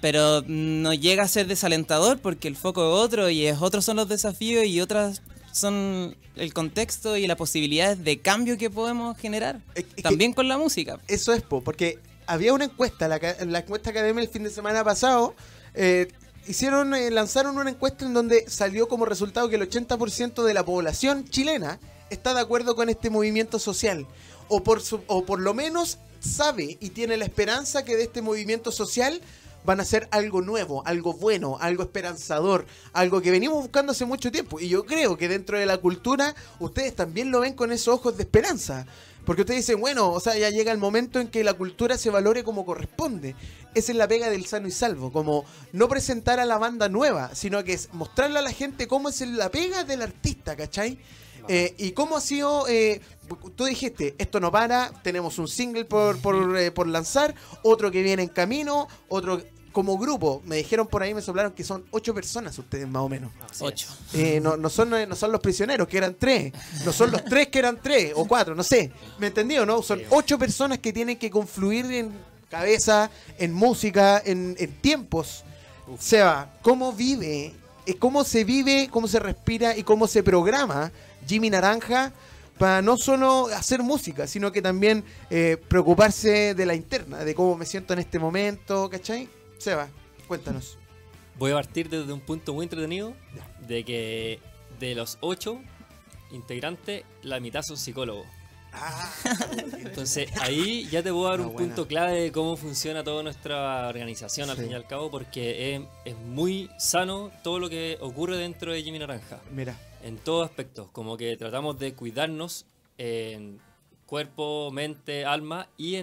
pero 0.00 0.42
no 0.46 0.92
llega 0.92 1.22
a 1.22 1.28
ser 1.28 1.46
desalentador 1.46 2.18
porque 2.18 2.48
el 2.48 2.56
foco 2.56 2.82
es 2.82 3.04
otro 3.06 3.30
y 3.30 3.46
es 3.46 3.58
otros 3.60 3.84
son 3.84 3.96
los 3.96 4.08
desafíos 4.08 4.64
y 4.66 4.80
otras 4.80 5.22
son 5.52 6.16
el 6.36 6.52
contexto 6.52 7.16
y 7.16 7.26
las 7.26 7.36
posibilidades 7.36 8.02
de 8.02 8.18
cambio 8.20 8.58
que 8.58 8.68
podemos 8.70 9.16
generar. 9.16 9.60
Es- 9.74 9.84
que- 9.84 10.02
También 10.02 10.32
con 10.32 10.48
la 10.48 10.58
música. 10.58 10.98
Eso 11.08 11.32
es, 11.32 11.42
po, 11.42 11.62
porque 11.62 11.98
había 12.26 12.52
una 12.52 12.64
encuesta, 12.64 13.06
la, 13.08 13.18
la 13.46 13.58
encuesta 13.60 13.90
academia 13.90 14.22
el 14.22 14.28
fin 14.28 14.42
de 14.42 14.50
semana 14.50 14.82
pasado, 14.82 15.34
eh, 15.74 16.08
hicieron, 16.48 16.94
eh, 16.94 17.10
lanzaron 17.10 17.56
una 17.56 17.70
encuesta 17.70 18.04
en 18.04 18.14
donde 18.14 18.44
salió 18.48 18.88
como 18.88 19.04
resultado 19.04 19.48
que 19.48 19.56
el 19.56 19.62
80% 19.70 20.42
de 20.42 20.54
la 20.54 20.64
población 20.64 21.24
chilena 21.28 21.78
está 22.10 22.34
de 22.34 22.40
acuerdo 22.40 22.76
con 22.76 22.88
este 22.88 23.10
movimiento 23.10 23.58
social, 23.58 24.06
o 24.48 24.62
por, 24.62 24.82
o 25.06 25.24
por 25.24 25.40
lo 25.40 25.54
menos 25.54 25.98
sabe 26.20 26.78
y 26.80 26.90
tiene 26.90 27.16
la 27.16 27.24
esperanza 27.24 27.84
que 27.84 27.96
de 27.96 28.04
este 28.04 28.22
movimiento 28.22 28.72
social 28.72 29.20
van 29.64 29.80
a 29.80 29.82
hacer 29.82 30.08
algo 30.10 30.42
nuevo, 30.42 30.82
algo 30.86 31.14
bueno, 31.14 31.56
algo 31.60 31.82
esperanzador, 31.82 32.66
algo 32.92 33.22
que 33.22 33.30
venimos 33.30 33.62
buscando 33.62 33.92
hace 33.92 34.04
mucho 34.04 34.30
tiempo. 34.30 34.60
Y 34.60 34.68
yo 34.68 34.84
creo 34.84 35.16
que 35.16 35.28
dentro 35.28 35.58
de 35.58 35.66
la 35.66 35.78
cultura 35.78 36.34
ustedes 36.60 36.94
también 36.94 37.30
lo 37.30 37.40
ven 37.40 37.54
con 37.54 37.72
esos 37.72 37.88
ojos 37.88 38.16
de 38.16 38.24
esperanza. 38.24 38.86
Porque 39.24 39.40
ustedes 39.40 39.66
dicen, 39.66 39.80
bueno, 39.80 40.10
o 40.10 40.20
sea, 40.20 40.36
ya 40.36 40.50
llega 40.50 40.70
el 40.70 40.76
momento 40.76 41.18
en 41.18 41.28
que 41.28 41.42
la 41.44 41.54
cultura 41.54 41.96
se 41.96 42.10
valore 42.10 42.44
como 42.44 42.66
corresponde. 42.66 43.34
Esa 43.74 43.92
es 43.92 43.96
la 43.96 44.06
pega 44.06 44.28
del 44.28 44.44
sano 44.44 44.68
y 44.68 44.70
salvo, 44.70 45.10
como 45.10 45.46
no 45.72 45.88
presentar 45.88 46.40
a 46.40 46.44
la 46.44 46.58
banda 46.58 46.90
nueva, 46.90 47.34
sino 47.34 47.64
que 47.64 47.72
es 47.72 47.88
mostrarle 47.94 48.38
a 48.38 48.42
la 48.42 48.52
gente 48.52 48.86
cómo 48.86 49.08
es 49.08 49.22
la 49.22 49.48
pega 49.48 49.84
del 49.84 50.02
artista, 50.02 50.56
¿cachai? 50.56 50.98
Eh, 51.48 51.74
y 51.78 51.92
cómo 51.92 52.16
ha 52.16 52.20
sido, 52.20 52.66
eh, 52.68 53.00
tú 53.54 53.64
dijiste, 53.64 54.14
esto 54.18 54.40
no 54.40 54.50
para, 54.50 54.90
tenemos 55.02 55.38
un 55.38 55.48
single 55.48 55.84
por, 55.84 56.18
por, 56.20 56.56
eh, 56.56 56.70
por 56.70 56.86
lanzar, 56.86 57.34
otro 57.62 57.90
que 57.90 58.02
viene 58.02 58.22
en 58.22 58.28
camino, 58.28 58.88
otro 59.08 59.42
como 59.74 59.98
grupo, 59.98 60.40
me 60.46 60.56
dijeron 60.56 60.86
por 60.86 61.02
ahí, 61.02 61.12
me 61.12 61.20
soplaron 61.20 61.52
que 61.52 61.64
son 61.64 61.84
ocho 61.90 62.14
personas 62.14 62.56
ustedes 62.56 62.86
más 62.86 63.02
o 63.02 63.08
menos. 63.08 63.32
Así 63.50 63.64
Ocho. 63.64 63.88
Eh, 64.12 64.38
no, 64.40 64.56
no, 64.56 64.70
son, 64.70 64.90
no 64.90 65.16
son 65.16 65.32
los 65.32 65.40
prisioneros, 65.40 65.88
que 65.88 65.98
eran 65.98 66.14
tres. 66.14 66.52
No 66.86 66.92
son 66.92 67.10
los 67.10 67.24
tres 67.24 67.48
que 67.48 67.58
eran 67.58 67.80
tres 67.82 68.12
o 68.14 68.24
cuatro, 68.24 68.54
no 68.54 68.62
sé. 68.62 68.92
¿Me 69.18 69.26
entendió, 69.26 69.66
no? 69.66 69.82
Son 69.82 70.00
ocho 70.10 70.38
personas 70.38 70.78
que 70.78 70.92
tienen 70.92 71.18
que 71.18 71.28
confluir 71.28 71.86
en 71.86 72.12
cabeza, 72.48 73.10
en 73.36 73.52
música, 73.52 74.22
en, 74.24 74.54
en 74.60 74.80
tiempos. 74.80 75.42
Seba, 75.98 76.54
¿cómo 76.62 76.92
vive? 76.92 77.52
¿Cómo 77.98 78.22
se 78.22 78.44
vive, 78.44 78.88
cómo 78.90 79.08
se 79.08 79.18
respira 79.18 79.76
y 79.76 79.82
cómo 79.82 80.06
se 80.06 80.22
programa 80.22 80.92
Jimmy 81.26 81.50
Naranja 81.50 82.12
para 82.58 82.82
no 82.82 82.96
solo 82.96 83.46
hacer 83.48 83.82
música, 83.82 84.26
sino 84.26 84.52
que 84.52 84.62
también 84.62 85.04
eh, 85.30 85.56
preocuparse 85.68 86.54
de 86.54 86.66
la 86.66 86.74
interna, 86.74 87.18
de 87.24 87.34
cómo 87.34 87.56
me 87.56 87.66
siento 87.66 87.92
en 87.94 87.98
este 87.98 88.18
momento, 88.18 88.88
¿cachai? 88.90 89.28
Seba, 89.58 89.88
cuéntanos. 90.28 90.78
Voy 91.36 91.50
a 91.50 91.54
partir 91.54 91.88
desde 91.88 92.12
un 92.12 92.20
punto 92.20 92.54
muy 92.54 92.64
entretenido 92.64 93.12
de 93.66 93.84
que 93.84 94.38
de 94.78 94.94
los 94.94 95.18
ocho 95.20 95.60
integrantes, 96.30 97.04
la 97.22 97.40
mitad 97.40 97.62
son 97.62 97.76
psicólogos. 97.76 98.26
Entonces 99.78 100.28
ahí 100.40 100.88
ya 100.90 101.02
te 101.02 101.10
puedo 101.12 101.28
dar 101.30 101.40
un 101.40 101.52
buena. 101.52 101.68
punto 101.68 101.86
clave 101.86 102.22
de 102.22 102.32
cómo 102.32 102.56
funciona 102.56 103.04
toda 103.04 103.22
nuestra 103.22 103.88
organización 103.88 104.50
al 104.50 104.56
Sí. 104.56 104.62
fin 104.62 104.72
y 104.72 104.74
al 104.74 104.86
cabo, 104.86 105.10
porque 105.10 105.76
es, 105.76 105.82
es 106.04 106.16
muy 106.16 106.70
sano 106.78 107.30
todo 107.42 107.58
lo 107.58 107.68
que 107.70 107.98
ocurre 108.00 108.36
dentro 108.36 108.72
de 108.72 108.82
Jimmy 108.82 108.98
Naranja, 108.98 109.38
Mira, 109.52 109.76
en 110.04 110.18
todos 110.18 110.44
aspectos, 110.48 110.88
como 110.92 111.16
que 111.16 111.36
tratamos 111.36 111.78
de 111.78 111.94
cuidarnos 111.94 112.66
en 112.98 113.58
cuerpo, 114.06 114.70
mente, 114.70 115.24
alma 115.24 115.66
y 115.78 116.00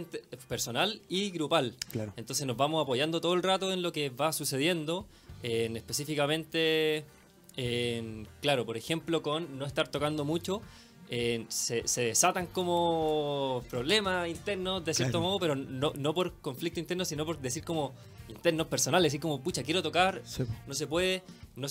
personal 0.50 1.02
y 1.08 1.30
grupal. 1.32 1.76
claro. 1.92 2.12
Entonces 2.18 2.46
nos 2.46 2.58
vamos 2.58 2.84
apoyando 2.84 3.22
todo 3.22 3.34
el 3.36 3.44
rato 3.44 3.72
en 3.72 3.82
lo 3.84 3.92
que 3.94 4.10
va 4.10 4.34
sucediendo, 4.34 5.06
en 5.44 5.78
específicamente, 5.78 7.06
en, 7.56 8.28
claro, 8.42 8.66
por 8.66 8.76
ejemplo, 8.76 9.22
con 9.22 9.58
no 9.60 9.66
estar 9.66 9.88
tocando 9.88 10.26
mucho, 10.26 10.62
se, 11.50 11.88
se 11.88 12.02
desatan 12.02 12.48
como 12.48 13.64
problemas 13.70 14.28
internos 14.30 14.84
de 14.84 14.94
cierto 14.94 15.20
Claro. 15.20 15.26
modo, 15.28 15.40
pero 15.40 15.56
no, 15.56 15.92
no 15.96 16.14
por 16.14 16.34
conflicto 16.42 16.80
interno, 16.80 17.04
sino 17.06 17.26
por 17.26 17.40
decir 17.40 17.64
como 17.66 17.92
internos 18.30 18.68
personales, 18.68 19.12
decir 19.12 19.20
como, 19.22 19.42
pucha, 19.42 19.62
quiero 19.62 19.84
tocar, 19.84 20.22
Sí. 20.26 20.44
no 20.68 20.74
se 20.74 20.88
puede, 20.88 21.22
no, 21.56 21.68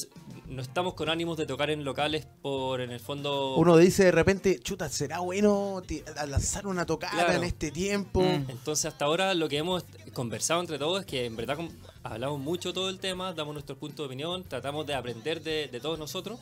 no 0.48 0.62
estamos 0.62 0.94
con 0.94 1.08
ánimos 1.08 1.36
de 1.36 1.46
tocar 1.46 1.70
en 1.70 1.84
locales 1.84 2.26
por, 2.42 2.80
en 2.80 2.90
el 2.90 3.00
fondo... 3.00 3.56
Uno 3.56 3.76
dice 3.76 4.04
de 4.04 4.12
repente, 4.12 4.58
chuta, 4.60 4.88
¿será 4.88 5.20
bueno 5.20 5.82
lanzar 6.26 6.66
una 6.66 6.84
tocada 6.86 7.12
Claro. 7.24 7.32
en 7.34 7.44
este 7.44 7.70
tiempo? 7.70 8.20
Mm. 8.22 8.50
Entonces 8.50 8.86
hasta 8.86 9.04
ahora 9.06 9.34
lo 9.34 9.48
que 9.48 9.58
hemos 9.58 9.84
conversado 10.12 10.60
entre 10.60 10.78
todos 10.78 11.00
es 11.00 11.06
que 11.06 11.24
en 11.24 11.36
verdad 11.36 11.58
hablamos 12.02 12.40
mucho 12.40 12.72
todo 12.72 12.88
el 12.90 12.98
tema, 12.98 13.32
damos 13.32 13.54
nuestro 13.54 13.76
punto 13.76 14.02
de 14.02 14.06
opinión, 14.06 14.44
tratamos 14.44 14.86
de 14.86 14.94
aprender 14.94 15.42
de, 15.42 15.68
de 15.68 15.80
todos 15.80 15.98
nosotros 15.98 16.38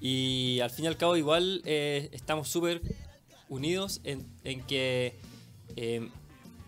y 0.00 0.60
al 0.60 0.70
fin 0.70 0.86
y 0.86 0.88
al 0.88 0.96
cabo 0.96 1.16
igual 1.16 1.60
eh, 1.64 2.08
estamos 2.12 2.48
súper 2.48 2.80
unidos 3.48 4.00
en, 4.04 4.26
en 4.44 4.62
que 4.62 5.18
eh, 5.76 6.08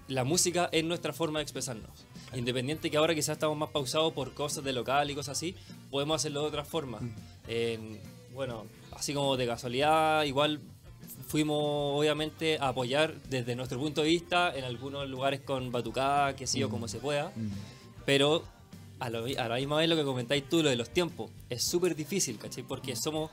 la 0.08 0.24
música 0.24 0.68
es 0.72 0.84
nuestra 0.84 1.12
forma 1.12 1.38
de 1.38 1.44
expresarnos. 1.44 2.04
Independiente 2.34 2.90
que 2.90 2.96
ahora 2.96 3.14
quizás 3.14 3.34
estamos 3.34 3.56
más 3.56 3.70
pausados 3.70 4.12
por 4.12 4.34
cosas 4.34 4.64
de 4.64 4.72
local 4.72 5.10
y 5.10 5.14
cosas 5.14 5.36
así, 5.38 5.54
podemos 5.92 6.16
hacerlo 6.16 6.40
de 6.40 6.46
otra 6.48 6.64
forma. 6.64 6.98
En- 7.46 8.00
bueno, 8.34 8.64
así 8.92 9.12
como 9.14 9.36
de 9.36 9.46
casualidad, 9.46 10.24
igual 10.24 10.58
fuimos 11.28 11.98
obviamente 11.98 12.58
a 12.58 12.68
apoyar 12.68 13.14
desde 13.28 13.54
nuestro 13.54 13.78
punto 13.78 14.02
de 14.02 14.08
vista 14.08 14.52
en 14.56 14.64
algunos 14.64 15.08
lugares 15.08 15.40
con 15.40 15.70
batucada, 15.70 16.34
que 16.34 16.46
sí 16.46 16.62
o 16.62 16.68
como 16.70 16.88
se 16.88 16.98
pueda, 16.98 17.30
pero 18.06 18.42
a, 19.00 19.10
lo- 19.10 19.24
a 19.26 19.48
la 19.48 19.56
misma 19.56 19.76
vez 19.76 19.88
lo 19.88 19.96
que 19.96 20.04
comentáis 20.04 20.48
tú, 20.48 20.62
lo 20.62 20.70
de 20.70 20.76
los 20.76 20.90
tiempos, 20.90 21.30
es 21.50 21.62
súper 21.62 21.94
difícil, 21.94 22.38
¿cachai? 22.38 22.62
Porque 22.64 22.96
somos 22.96 23.30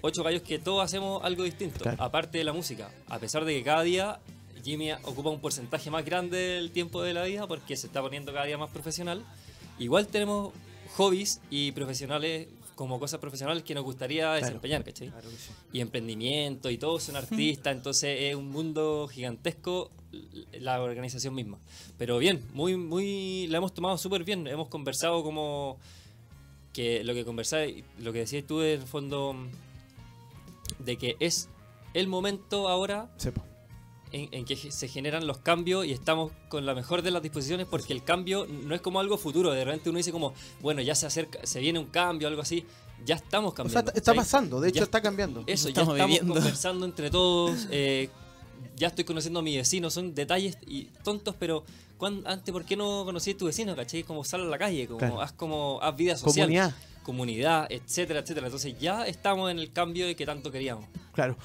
ocho 0.00 0.22
gallos 0.22 0.42
que 0.42 0.58
todos 0.58 0.84
hacemos 0.84 1.22
algo 1.24 1.42
distinto, 1.42 1.80
Claro. 1.80 2.00
aparte 2.02 2.38
de 2.38 2.44
la 2.44 2.52
música, 2.52 2.90
a 3.08 3.18
pesar 3.18 3.44
de 3.44 3.54
que 3.54 3.64
cada 3.64 3.82
día 3.82 4.20
Jimmy 4.64 4.92
ocupa 4.92 5.30
un 5.30 5.40
porcentaje 5.40 5.90
más 5.90 6.04
grande 6.04 6.36
del 6.36 6.70
tiempo 6.70 7.02
de 7.02 7.14
la 7.14 7.24
vida 7.24 7.46
porque 7.48 7.76
se 7.76 7.86
está 7.88 8.00
poniendo 8.02 8.32
cada 8.32 8.44
día 8.46 8.58
más 8.58 8.70
profesional, 8.70 9.24
igual 9.78 10.06
tenemos 10.08 10.52
hobbies 10.96 11.40
y 11.50 11.72
profesionales 11.72 12.48
como 12.74 13.00
cosas 13.00 13.18
profesionales 13.18 13.64
que 13.64 13.74
nos 13.74 13.82
gustaría 13.82 14.32
desempeñar, 14.34 14.84
¿cachai? 14.84 15.12
y 15.72 15.80
emprendimiento 15.80 16.70
y 16.70 16.78
todos 16.78 17.02
son 17.02 17.16
artistas, 17.16 17.74
entonces 17.76 18.16
es 18.20 18.36
un 18.36 18.50
mundo 18.50 19.08
gigantesco 19.10 19.90
la 20.52 20.80
organización 20.80 21.34
misma. 21.34 21.58
Pero 21.98 22.18
bien, 22.18 22.44
muy, 22.52 22.76
muy, 22.76 23.48
la 23.48 23.58
hemos 23.58 23.74
tomado 23.74 23.98
súper 23.98 24.22
bien, 24.22 24.46
hemos 24.46 24.68
conversado 24.68 25.24
como 25.24 25.78
que 26.72 27.02
lo 27.02 27.14
que 27.14 27.24
conversáis, 27.24 27.84
lo 27.98 28.12
que 28.12 28.20
decías 28.20 28.46
tú 28.46 28.62
en 28.62 28.80
el 28.80 28.86
fondo, 28.86 29.34
de 30.78 30.96
que 30.96 31.16
es 31.18 31.48
el 31.94 32.06
momento 32.06 32.68
ahora 32.68 33.10
Sepa. 33.16 33.47
En, 34.12 34.28
en 34.32 34.44
que 34.44 34.56
se 34.56 34.88
generan 34.88 35.26
los 35.26 35.38
cambios 35.38 35.86
y 35.86 35.92
estamos 35.92 36.32
con 36.48 36.64
la 36.66 36.74
mejor 36.74 37.02
de 37.02 37.10
las 37.10 37.22
disposiciones 37.22 37.66
porque 37.70 37.92
el 37.92 38.02
cambio 38.04 38.46
no 38.46 38.74
es 38.74 38.80
como 38.80 39.00
algo 39.00 39.18
futuro, 39.18 39.52
de 39.52 39.64
repente 39.64 39.90
uno 39.90 39.96
dice 39.98 40.12
como, 40.12 40.34
bueno, 40.60 40.80
ya 40.82 40.94
se 40.94 41.06
acerca, 41.06 41.38
se 41.44 41.60
viene 41.60 41.78
un 41.78 41.86
cambio, 41.86 42.28
algo 42.28 42.42
así, 42.42 42.64
ya 43.04 43.14
estamos 43.16 43.52
O 43.52 43.56
sea, 43.56 43.64
cambiando. 43.64 43.92
está 43.94 44.14
pasando, 44.14 44.60
de 44.60 44.68
hecho 44.70 44.78
Ya- 44.78 44.84
está 44.84 45.00
cambiando. 45.00 45.44
Eso, 45.46 45.68
Estamos 45.68 45.88
ya 45.96 46.04
estamos 46.04 46.06
viviendo. 46.06 46.34
conversando 46.34 46.84
entre 46.86 47.10
todos. 47.10 47.68
eh, 47.70 48.08
ya 48.76 48.88
estoy 48.88 49.04
conociendo 49.04 49.38
a 49.38 49.42
mi 49.42 49.56
vecino. 49.56 49.88
Son 49.90 50.14
detalles 50.14 50.58
y 50.66 50.84
tontos, 51.04 51.34
pero 51.38 51.64
antes, 52.24 52.52
¿por 52.52 52.64
qué 52.64 52.76
no 52.76 53.04
conocí 53.04 53.30
a 53.32 53.36
tu 53.36 53.46
vecino? 53.46 53.74
¿Cachai? 53.76 54.02
Como 54.02 54.24
sal 54.24 54.40
a 54.42 54.44
la 54.44 54.58
calle, 54.58 54.86
como 54.86 54.98
Claro. 54.98 55.20
haz 55.20 55.32
como 55.32 55.78
haz 55.82 55.96
vida 55.96 56.16
social. 56.16 56.46
Comunidad. 56.46 56.74
Comunidad, 57.04 57.66
etcétera, 57.70 58.20
etcétera. 58.20 58.46
Entonces 58.48 58.76
ya 58.78 59.06
estamos 59.06 59.50
en 59.50 59.58
el 59.60 59.72
cambio 59.72 60.06
de 60.06 60.14
que 60.16 60.26
tanto 60.26 60.50
queríamos. 60.50 60.84
Claro. 61.12 61.36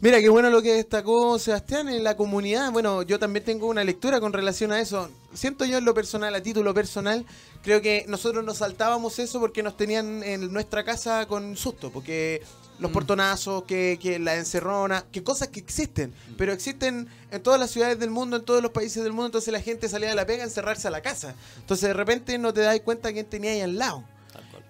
Mira, 0.00 0.20
qué 0.20 0.28
bueno 0.28 0.48
lo 0.48 0.62
que 0.62 0.74
destacó 0.74 1.40
Sebastián 1.40 1.88
en 1.88 2.04
la 2.04 2.16
comunidad. 2.16 2.70
Bueno, 2.70 3.02
yo 3.02 3.18
también 3.18 3.44
tengo 3.44 3.66
una 3.66 3.82
lectura 3.82 4.20
con 4.20 4.32
relación 4.32 4.70
a 4.70 4.80
eso. 4.80 5.10
Siento 5.34 5.64
yo 5.64 5.78
en 5.78 5.84
lo 5.84 5.92
personal, 5.92 6.32
a 6.36 6.40
título 6.40 6.72
personal, 6.72 7.26
creo 7.64 7.82
que 7.82 8.04
nosotros 8.06 8.44
nos 8.44 8.58
saltábamos 8.58 9.18
eso 9.18 9.40
porque 9.40 9.64
nos 9.64 9.76
tenían 9.76 10.22
en 10.22 10.52
nuestra 10.52 10.84
casa 10.84 11.26
con 11.26 11.56
susto, 11.56 11.90
porque 11.90 12.42
los 12.78 12.92
Mm. 12.92 12.94
portonazos, 12.94 13.64
que, 13.64 13.98
que 14.00 14.20
la 14.20 14.36
encerrona, 14.36 15.04
que 15.10 15.24
cosas 15.24 15.48
que 15.48 15.58
existen, 15.58 16.14
pero 16.36 16.52
existen 16.52 17.08
en 17.32 17.42
todas 17.42 17.58
las 17.58 17.72
ciudades 17.72 17.98
del 17.98 18.10
mundo, 18.10 18.36
en 18.36 18.44
todos 18.44 18.62
los 18.62 18.70
países 18.70 19.02
del 19.02 19.12
mundo, 19.12 19.26
entonces 19.26 19.52
la 19.52 19.60
gente 19.60 19.88
salía 19.88 20.10
de 20.10 20.14
la 20.14 20.26
pega 20.26 20.44
a 20.44 20.46
encerrarse 20.46 20.86
a 20.86 20.92
la 20.92 21.00
casa. 21.00 21.34
Entonces 21.56 21.88
de 21.88 21.94
repente 21.94 22.38
no 22.38 22.54
te 22.54 22.60
das 22.60 22.78
cuenta 22.80 23.12
quién 23.12 23.26
tenía 23.26 23.50
ahí 23.50 23.62
al 23.62 23.76
lado. 23.76 24.04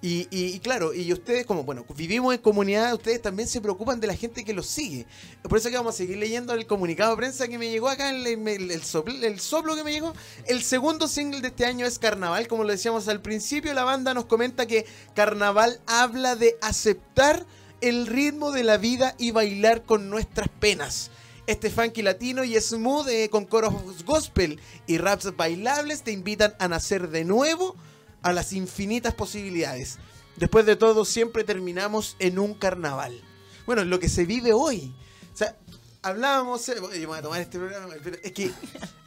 Y, 0.01 0.29
y- 0.31 0.55
y 0.55 0.61
claro, 0.61 0.95
y 0.95 1.13
ustedes 1.13 1.45
como, 1.45 1.65
bueno, 1.65 1.85
vivimos 1.97 2.33
en 2.33 2.41
comunidad, 2.41 2.95
ustedes 2.95 3.21
también 3.21 3.49
se 3.49 3.61
preocupan 3.61 3.99
de 3.99 4.07
la 4.07 4.15
gente 4.15 4.45
que 4.45 4.53
los 4.55 4.67
sigue. 4.67 5.07
Por 5.43 5.59
eso 5.59 5.71
que 5.71 5.77
vamos 5.77 5.95
a 5.95 5.99
seguir 5.99 6.19
leyendo 6.19 6.53
el 6.53 6.67
comunicado 6.69 7.11
de 7.11 7.17
prensa 7.17 7.49
que 7.49 7.59
me 7.59 7.69
llegó 7.69 7.89
acá, 7.89 8.11
el, 8.11 8.25
el, 8.25 8.47
el 8.71 8.83
sopl- 8.83 9.25
el 9.25 9.41
soplo 9.41 9.75
que 9.75 9.83
me 9.83 9.91
llegó. 9.93 10.13
El 10.47 10.63
segundo 10.63 11.09
single 11.09 11.41
de 11.41 11.49
este 11.49 11.65
año 11.67 11.85
es 11.85 11.99
Carnaval, 11.99 12.47
como 12.47 12.63
lo 12.63 12.71
decíamos 12.71 13.09
al 13.09 13.21
principio, 13.21 13.75
la 13.75 13.83
banda 13.83 14.15
nos 14.15 14.27
comenta 14.27 14.67
que 14.67 14.87
Carnaval 15.17 15.81
habla 15.87 16.37
de 16.37 16.57
aceptar 16.63 17.45
el 17.81 18.07
ritmo 18.07 18.53
de 18.53 18.63
la 18.63 18.77
vida 18.77 19.17
y 19.19 19.33
bailar 19.33 19.83
con 19.83 20.11
nuestras 20.11 20.49
penas. 20.49 21.11
Este 21.49 21.71
funky 21.71 22.03
latino 22.03 22.45
y 22.45 22.55
smooth 22.61 23.09
eh, 23.09 23.31
con 23.31 23.47
coros 23.47 24.05
gospel 24.05 24.61
y 24.87 24.99
raps 24.99 25.35
bailables 25.37 26.03
te 26.03 26.13
invitan 26.13 26.55
a 26.61 26.69
nacer 26.69 27.09
de 27.09 27.25
nuevo 27.25 27.75
a 28.23 28.33
las 28.33 28.53
infinitas 28.53 29.15
posibilidades. 29.15 29.99
Después 30.37 30.67
de 30.67 30.77
todo, 30.77 31.05
siempre 31.05 31.45
terminamos 31.45 32.17
en 32.19 32.39
un 32.39 32.55
carnaval. 32.55 33.21
Bueno, 33.67 33.85
lo 33.85 33.99
que 33.99 34.09
se 34.09 34.25
vive 34.25 34.53
hoy. 34.53 34.95
O 35.35 35.37
sea, 35.37 35.57
hablábamos. 36.03 36.69
eh, 36.69 36.79
oye, 36.81 37.07
voy 37.07 37.19
a 37.19 37.23
tomar 37.23 37.41
este 37.41 37.59
programa. 37.59 37.95
Es 38.23 38.33
que 38.33 38.51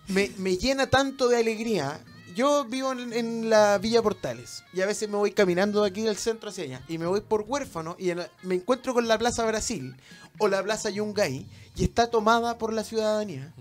me, 0.08 0.32
me 0.38 0.58
llena 0.58 0.88
tanto 0.90 1.28
de 1.30 1.38
alegría. 1.38 2.00
Yo 2.36 2.64
vivo 2.66 2.92
en, 2.94 3.12
en 3.12 3.50
la 3.50 3.78
Villa 3.78 4.02
Portales 4.02 4.64
y 4.74 4.80
a 4.80 4.86
veces 4.86 5.10
me 5.10 5.18
voy 5.18 5.32
caminando 5.32 5.82
de 5.82 5.90
aquí 5.90 6.02
del 6.02 6.16
centro 6.16 6.50
hacia 6.50 6.64
allá 6.64 6.82
y 6.88 6.98
me 6.98 7.06
voy 7.06 7.20
por 7.20 7.42
huérfano 7.46 7.98
y 8.00 8.10
en 8.12 8.20
la- 8.20 8.32
me 8.44 8.56
encuentro 8.56 8.94
con 8.94 9.06
la 9.10 9.18
Plaza 9.18 9.44
Brasil 9.46 9.98
o 10.38 10.48
la 10.48 10.64
Plaza 10.64 10.90
Yungay 10.90 11.46
y 11.76 11.84
está 11.84 12.10
tomada 12.10 12.58
por 12.58 12.72
la 12.72 12.86
ciudadanía. 12.86 13.54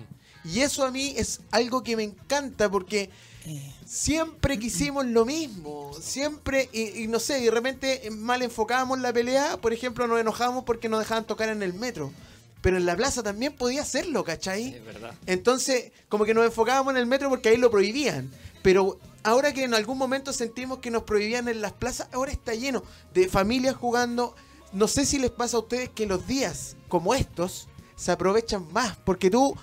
Y 0.44 0.60
eso 0.60 0.84
a 0.84 0.92
mí 0.92 1.14
es 1.16 1.40
algo 1.50 1.82
que 1.82 1.96
me 1.96 2.04
encanta 2.04 2.70
porque 2.70 3.10
Eh, 3.46 3.72
siempre 3.86 4.58
quisimos 4.58 5.06
lo 5.06 5.24
mismo, 5.24 5.92
siempre, 5.98 6.68
y, 6.72 7.04
y 7.04 7.08
no 7.08 7.18
sé, 7.18 7.40
y 7.40 7.44
de 7.44 7.50
repente 7.50 8.10
mal 8.10 8.42
enfocábamos 8.42 9.00
la 9.00 9.12
pelea, 9.12 9.58
por 9.60 9.72
ejemplo, 9.72 10.06
nos 10.06 10.20
enojábamos 10.20 10.64
porque 10.64 10.88
nos 10.88 11.00
dejaban 11.00 11.26
tocar 11.26 11.48
en 11.48 11.62
el 11.62 11.72
metro, 11.72 12.12
pero 12.60 12.76
en 12.76 12.84
la 12.84 12.96
plaza 12.96 13.22
también 13.22 13.54
podía 13.54 13.82
hacerlo, 13.82 14.24
¿cachai? 14.24 14.74
Es 14.74 14.84
verdad. 14.84 15.14
Entonces, 15.26 15.92
como 16.08 16.24
que 16.24 16.34
nos 16.34 16.44
enfocábamos 16.44 16.92
en 16.92 16.98
el 16.98 17.06
metro 17.06 17.30
porque 17.30 17.48
ahí 17.48 17.56
lo 17.56 17.70
prohibían, 17.70 18.30
pero 18.62 18.98
ahora 19.22 19.54
que 19.54 19.64
en 19.64 19.74
algún 19.74 19.98
momento 19.98 20.32
sentimos 20.32 20.78
que 20.78 20.90
nos 20.90 21.04
prohibían 21.04 21.48
en 21.48 21.62
las 21.62 21.72
plazas, 21.72 22.08
ahora 22.12 22.32
está 22.32 22.54
lleno 22.54 22.82
de 23.14 23.28
familias 23.28 23.74
jugando. 23.74 24.34
No 24.72 24.86
sé 24.86 25.06
si 25.06 25.18
les 25.18 25.30
pasa 25.30 25.56
a 25.56 25.60
ustedes 25.60 25.88
que 25.88 26.06
los 26.06 26.26
días 26.26 26.76
como 26.88 27.14
estos 27.14 27.68
se 27.96 28.12
aprovechan 28.12 28.70
más, 28.72 28.96
porque 28.98 29.30
tú 29.30 29.56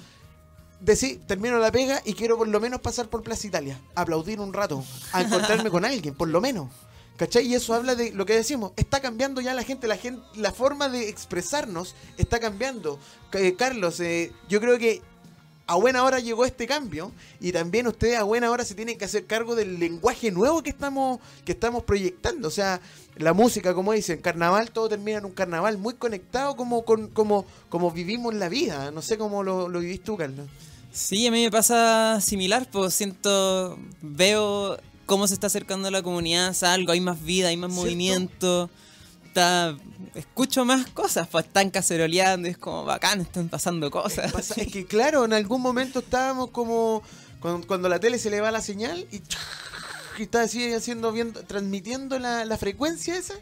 decís, 0.79 1.19
termino 1.27 1.57
la 1.59 1.71
pega 1.71 2.01
y 2.05 2.13
quiero 2.13 2.37
por 2.37 2.47
lo 2.47 2.59
menos 2.59 2.81
pasar 2.81 3.09
por 3.09 3.23
Plaza 3.23 3.47
Italia, 3.47 3.79
aplaudir 3.95 4.39
un 4.39 4.53
rato, 4.53 4.83
a 5.11 5.21
encontrarme 5.21 5.69
con 5.69 5.85
alguien, 5.85 6.15
por 6.15 6.27
lo 6.27 6.41
menos. 6.41 6.69
¿Cachai? 7.17 7.47
Y 7.47 7.55
eso 7.55 7.73
habla 7.73 7.95
de 7.95 8.11
lo 8.11 8.27
que 8.27 8.35
decimos. 8.35 8.73
Está 8.75 8.99
cambiando 8.99 9.41
ya 9.41 9.55
la 9.55 9.63
gente, 9.63 9.87
la 9.87 9.97
gente, 9.97 10.21
la 10.35 10.51
forma 10.51 10.87
de 10.87 11.09
expresarnos 11.09 11.95
está 12.17 12.39
cambiando. 12.39 12.99
Eh, 13.33 13.55
Carlos, 13.57 13.99
eh, 13.99 14.31
yo 14.47 14.61
creo 14.61 14.77
que 14.77 15.01
a 15.67 15.75
buena 15.75 16.03
hora 16.03 16.19
llegó 16.19 16.45
este 16.45 16.65
cambio 16.65 17.11
y 17.39 17.51
también 17.51 17.87
ustedes 17.87 18.17
a 18.17 18.23
buena 18.23 18.49
hora 18.49 18.63
se 18.63 18.73
tienen 18.73 18.97
que 18.97 19.05
hacer 19.05 19.25
cargo 19.25 19.55
del 19.55 19.79
lenguaje 19.79 20.31
nuevo 20.31 20.63
que 20.63 20.69
estamos 20.69 21.19
que 21.45 21.51
estamos 21.51 21.83
proyectando, 21.83 22.47
o 22.47 22.51
sea, 22.51 22.79
la 23.17 23.33
música, 23.33 23.73
como 23.73 23.91
dicen, 23.91 24.21
carnaval, 24.21 24.71
todo 24.71 24.89
termina 24.89 25.17
en 25.17 25.25
un 25.25 25.31
carnaval 25.31 25.77
muy 25.77 25.95
conectado 25.95 26.55
como 26.55 26.85
con 26.85 27.09
como 27.09 27.45
como 27.69 27.91
vivimos 27.91 28.33
la 28.33 28.49
vida, 28.49 28.91
no 28.91 29.01
sé 29.01 29.17
cómo 29.17 29.43
lo, 29.43 29.67
lo 29.67 29.79
vivís 29.81 30.01
tú, 30.03 30.15
Carlos. 30.17 30.47
Sí, 30.91 31.27
a 31.27 31.31
mí 31.31 31.43
me 31.43 31.51
pasa 31.51 32.19
similar, 32.21 32.67
pues 32.71 32.93
siento, 32.93 33.77
veo 34.01 34.79
cómo 35.05 35.27
se 35.27 35.33
está 35.33 35.47
acercando 35.47 35.91
la 35.91 36.01
comunidad, 36.01 36.53
salgo, 36.53 36.91
hay 36.91 37.01
más 37.01 37.23
vida, 37.23 37.49
hay 37.49 37.57
más 37.57 37.71
¿Cierto? 37.71 37.83
movimiento, 37.83 38.69
está, 39.37 39.77
escucho 40.15 40.65
más 40.65 40.87
cosas, 40.87 41.27
pues 41.27 41.45
están 41.45 41.69
caceroleando, 41.69 42.47
es 42.47 42.57
como 42.57 42.85
bacán, 42.85 43.21
están 43.21 43.49
pasando 43.49 43.91
cosas. 43.91 44.33
Es 44.57 44.71
que 44.71 44.85
claro, 44.87 45.25
en 45.25 45.33
algún 45.33 45.61
momento 45.61 45.99
estábamos 45.99 46.49
como 46.49 47.03
cuando, 47.39 47.67
cuando 47.67 47.87
la 47.87 47.99
tele 47.99 48.17
se 48.17 48.31
le 48.31 48.41
va 48.41 48.49
la 48.49 48.61
señal 48.61 49.05
y, 49.11 49.21
y 50.17 50.23
está 50.23 50.41
así 50.41 50.73
haciendo 50.73 51.11
viendo, 51.11 51.43
transmitiendo 51.43 52.17
la, 52.17 52.45
la 52.45 52.57
frecuencia 52.57 53.15
esa. 53.15 53.35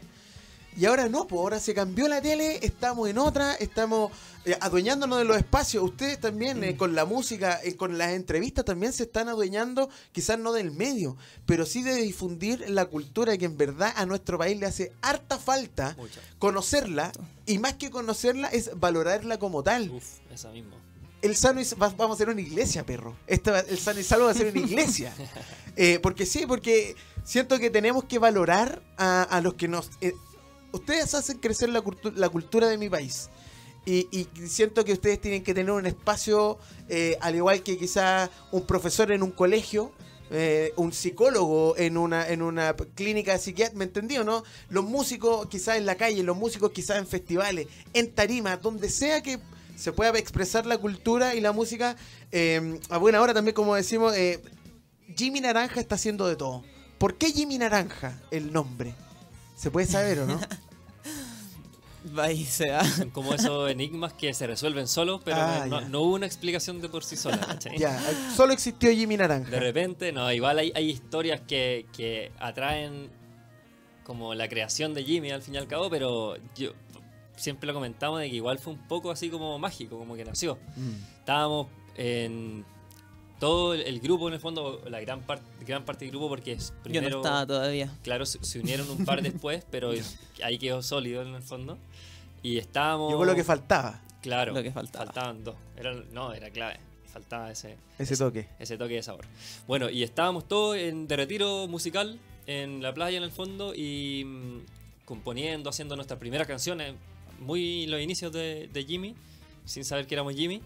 Y 0.76 0.84
ahora 0.84 1.08
no, 1.08 1.26
pues 1.26 1.38
ahora 1.40 1.58
se 1.58 1.72
cambió 1.72 2.06
la 2.06 2.20
tele, 2.20 2.58
estamos 2.62 3.08
en 3.08 3.16
otra, 3.16 3.54
estamos 3.54 4.10
eh, 4.44 4.56
adueñándonos 4.60 5.18
de 5.18 5.24
los 5.24 5.38
espacios. 5.38 5.82
Ustedes 5.82 6.20
también, 6.20 6.62
eh, 6.62 6.76
con 6.76 6.94
la 6.94 7.06
música, 7.06 7.58
eh, 7.64 7.76
con 7.76 7.96
las 7.96 8.10
entrevistas, 8.12 8.64
también 8.66 8.92
se 8.92 9.04
están 9.04 9.28
adueñando, 9.30 9.88
quizás 10.12 10.38
no 10.38 10.52
del 10.52 10.72
medio, 10.72 11.16
pero 11.46 11.64
sí 11.64 11.82
de 11.82 11.94
difundir 11.94 12.68
la 12.68 12.84
cultura 12.84 13.38
que 13.38 13.46
en 13.46 13.56
verdad 13.56 13.92
a 13.96 14.04
nuestro 14.04 14.36
país 14.36 14.58
le 14.60 14.66
hace 14.66 14.92
harta 15.00 15.38
falta 15.38 15.94
Mucho. 15.96 16.20
conocerla. 16.38 17.10
Y 17.46 17.58
más 17.58 17.74
que 17.74 17.90
conocerla, 17.90 18.48
es 18.48 18.70
valorarla 18.78 19.38
como 19.38 19.62
tal. 19.62 19.90
Uf, 19.90 20.04
esa 20.32 20.50
mismo. 20.50 20.76
El 21.22 21.34
sano 21.36 21.60
y 21.62 21.64
va- 21.80 21.88
vamos 21.96 22.10
a 22.10 22.14
hacer 22.16 22.28
una 22.28 22.42
iglesia, 22.42 22.84
perro. 22.84 23.16
Esta 23.26 23.60
el 23.60 23.78
sano 23.78 23.98
y 23.98 24.04
salvo 24.04 24.26
va 24.26 24.32
a 24.32 24.34
ser 24.34 24.48
una 24.54 24.60
iglesia. 24.60 25.12
Porque 26.02 26.24
sí, 26.24 26.46
porque 26.46 26.96
siento 27.24 27.58
que 27.58 27.68
tenemos 27.68 28.04
que 28.04 28.18
valorar 28.18 28.82
a, 28.96 29.22
a 29.24 29.40
los 29.42 29.54
que 29.54 29.68
nos. 29.68 29.90
Ustedes 30.76 31.12
hacen 31.14 31.38
crecer 31.38 31.68
la, 31.70 31.82
cultu- 31.82 32.14
la 32.14 32.28
cultura 32.28 32.68
de 32.68 32.78
mi 32.78 32.88
país. 32.88 33.28
Y, 33.84 34.08
y 34.10 34.26
siento 34.48 34.84
que 34.84 34.92
ustedes 34.92 35.20
tienen 35.20 35.42
que 35.44 35.54
tener 35.54 35.70
un 35.72 35.86
espacio, 35.86 36.58
eh, 36.88 37.16
al 37.20 37.34
igual 37.36 37.62
que 37.62 37.76
quizá 37.78 38.30
un 38.50 38.66
profesor 38.66 39.12
en 39.12 39.22
un 39.22 39.30
colegio, 39.30 39.92
eh, 40.30 40.72
un 40.76 40.92
psicólogo 40.92 41.76
en 41.76 41.96
una, 41.96 42.26
en 42.28 42.42
una 42.42 42.74
clínica 42.74 43.38
psiquiátrica, 43.38 43.78
¿me 43.78 43.84
entendió, 43.84 44.24
no? 44.24 44.42
Los 44.70 44.82
músicos 44.84 45.46
quizás 45.46 45.76
en 45.76 45.86
la 45.86 45.94
calle, 45.94 46.24
los 46.24 46.36
músicos 46.36 46.72
quizás 46.72 46.98
en 46.98 47.06
festivales, 47.06 47.68
en 47.92 48.12
tarimas, 48.12 48.60
donde 48.60 48.88
sea 48.90 49.22
que 49.22 49.38
se 49.76 49.92
pueda 49.92 50.18
expresar 50.18 50.66
la 50.66 50.78
cultura 50.78 51.36
y 51.36 51.40
la 51.40 51.52
música. 51.52 51.94
eh, 52.32 52.80
a 52.90 52.98
buena 52.98 53.20
hora 53.22 53.34
también, 53.34 53.54
como 53.54 53.76
decimos, 53.76 54.16
eh, 54.16 54.42
Jimmy 55.16 55.40
Naranja 55.40 55.78
está 55.78 55.94
haciendo 55.94 56.26
de 56.26 56.34
todo. 56.34 56.64
¿Por 56.98 57.14
qué 57.18 57.30
Jimmy 57.30 57.56
Naranja 57.58 58.20
el 58.32 58.52
nombre? 58.52 58.96
¿Se 59.56 59.70
puede 59.70 59.86
saber 59.86 60.18
o 60.18 60.26
no? 60.26 60.40
Se 62.46 62.70
va. 62.70 62.84
Son 62.84 63.10
como 63.10 63.34
esos 63.34 63.70
enigmas 63.70 64.12
que 64.12 64.32
se 64.34 64.46
resuelven 64.46 64.86
solos, 64.88 65.20
pero 65.24 65.38
Ah, 65.40 65.66
no, 65.88 66.02
hubo 66.02 66.14
una 66.14 66.26
explicación 66.26 66.80
de 66.80 66.88
por 66.88 67.04
sí 67.04 67.16
sola. 67.16 67.38
¿cachai? 67.46 67.78
ya, 67.78 68.00
solo 68.34 68.52
existió 68.52 68.90
Jimmy 68.92 69.16
Naranja. 69.16 69.50
De 69.50 69.60
repente, 69.60 70.12
no, 70.12 70.30
igual 70.32 70.58
hay, 70.58 70.72
hay 70.74 70.90
historias 70.90 71.40
que, 71.40 71.86
que 71.96 72.32
atraen 72.38 73.10
como 74.04 74.34
la 74.34 74.48
creación 74.48 74.94
de 74.94 75.02
Jimmy 75.04 75.30
al 75.32 75.42
fin 75.42 75.54
y 75.54 75.58
al 75.58 75.66
cabo, 75.66 75.90
pero 75.90 76.36
yo 76.54 76.72
siempre 77.36 77.66
lo 77.66 77.74
comentamos 77.74 78.20
de 78.20 78.30
que 78.30 78.36
igual 78.36 78.58
fue 78.58 78.72
un 78.72 78.86
poco 78.86 79.10
así 79.10 79.28
como 79.28 79.58
mágico, 79.58 79.98
como 79.98 80.14
que 80.14 80.24
nació. 80.24 80.58
Mm. 80.76 81.18
Estábamos 81.18 81.66
en 81.96 82.64
todo 83.38 83.74
el, 83.74 83.82
el 83.82 84.00
grupo 84.00 84.28
en 84.28 84.34
el 84.34 84.40
fondo, 84.40 84.82
la 84.88 85.00
gran, 85.00 85.20
parte 85.20 85.44
gran 85.66 85.84
parte 85.84 86.04
del 86.04 86.12
grupo, 86.12 86.28
porque 86.28 86.52
es 86.52 86.70
Yo 86.70 86.82
primero... 86.82 87.10
no 87.10 87.16
estaba 87.16 87.46
todavía. 87.46 87.92
Claro, 88.02 88.24
se, 88.24 88.42
se 88.44 88.60
unieron 88.60 88.88
un 88.90 89.04
par 89.04 89.22
después, 89.22 89.64
pero 89.70 89.92
ahí 90.42 90.58
quedó 90.58 90.82
sólido 90.82 91.22
en 91.22 91.34
el 91.34 91.42
fondo. 91.42 91.78
Y 92.42 92.58
estábamos... 92.58 93.10
Llegó 93.10 93.24
lo 93.24 93.34
que 93.34 93.44
faltaba, 93.44 94.00
Claro, 94.22 94.54
lo 94.54 94.62
que 94.62 94.72
faltaba. 94.72 95.04
Faltaban 95.04 95.44
dos. 95.44 95.54
Era, 95.76 95.94
no, 96.12 96.32
era 96.32 96.50
clave. 96.50 96.80
Faltaba 97.12 97.50
ese, 97.50 97.76
ese 97.98 98.16
toque. 98.16 98.48
ese 98.58 98.76
toque 98.76 98.94
de 98.94 99.02
sabor. 99.02 99.24
Bueno, 99.66 99.88
y 99.88 100.02
estábamos 100.02 100.48
todos 100.48 100.76
en, 100.76 101.06
de 101.06 101.16
retiro 101.16 101.68
musical 101.68 102.18
en 102.46 102.82
la 102.82 102.92
playa 102.92 103.18
en 103.18 103.22
el 103.22 103.30
fondo 103.30 103.72
y 103.74 104.24
mm, 104.24 104.58
componiendo, 105.04 105.70
haciendo 105.70 105.94
nuestras 105.96 106.18
primeras 106.18 106.46
canciones, 106.46 106.94
muy 107.38 107.86
los 107.86 108.00
inicios 108.00 108.32
de, 108.32 108.68
de 108.72 108.84
Jimmy, 108.84 109.14
sin 109.64 109.84
saber 109.84 110.06
que 110.06 110.14
éramos 110.14 110.34
Jimmy. 110.34 110.60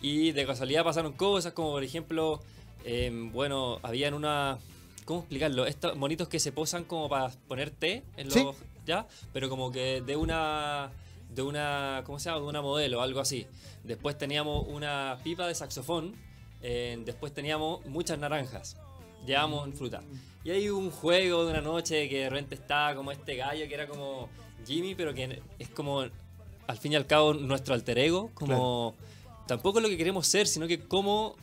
Y 0.00 0.32
de 0.32 0.46
casualidad 0.46 0.84
pasaron 0.84 1.12
cosas 1.12 1.52
como, 1.52 1.70
por 1.72 1.84
ejemplo, 1.84 2.40
em, 2.84 3.32
bueno, 3.32 3.78
habían 3.82 4.14
una. 4.14 4.58
¿Cómo 5.04 5.20
explicarlo? 5.20 5.66
Estos 5.66 5.96
monitos 5.96 6.28
que 6.28 6.38
se 6.38 6.52
posan 6.52 6.84
como 6.84 7.08
para 7.08 7.30
poner 7.48 7.70
té 7.70 8.04
en 8.16 8.26
los. 8.28 8.34
Sí. 8.34 8.46
¿Ya? 8.86 9.06
Pero 9.32 9.48
como 9.48 9.70
que 9.70 10.00
de 10.00 10.16
una. 10.16 10.90
De 11.28 11.42
una. 11.42 12.02
¿Cómo 12.06 12.18
se 12.18 12.30
llama? 12.30 12.40
De 12.40 12.46
una 12.46 12.62
modelo, 12.62 13.02
algo 13.02 13.20
así. 13.20 13.46
Después 13.84 14.16
teníamos 14.16 14.66
una 14.68 15.18
pipa 15.22 15.46
de 15.46 15.54
saxofón. 15.54 16.14
eh, 16.62 17.00
después 17.04 17.32
teníamos 17.32 17.84
muchas 17.86 18.18
naranjas. 18.18 18.76
Llevamos 19.26 19.66
en 19.66 19.74
fruta. 19.74 20.02
Y 20.44 20.50
hay 20.50 20.70
un 20.70 20.90
juego 20.90 21.44
de 21.44 21.50
una 21.50 21.60
noche 21.60 22.08
que 22.08 22.20
de 22.20 22.30
repente 22.30 22.54
estaba 22.54 22.94
como 22.94 23.12
este 23.12 23.36
gallo 23.36 23.68
que 23.68 23.74
era 23.74 23.86
como 23.86 24.28
Jimmy, 24.66 24.94
pero 24.94 25.12
que 25.12 25.42
es 25.58 25.68
como 25.68 26.00
al 26.00 26.78
fin 26.78 26.92
y 26.92 26.96
al 26.96 27.06
cabo 27.06 27.34
nuestro 27.34 27.74
alter 27.74 27.98
ego, 27.98 28.30
como 28.34 28.94
tampoco 29.50 29.80
lo 29.80 29.88
que 29.88 29.96
queremos 29.96 30.28
ser, 30.28 30.46
sino 30.46 30.68
que 30.68 30.78
cómo 30.78 31.34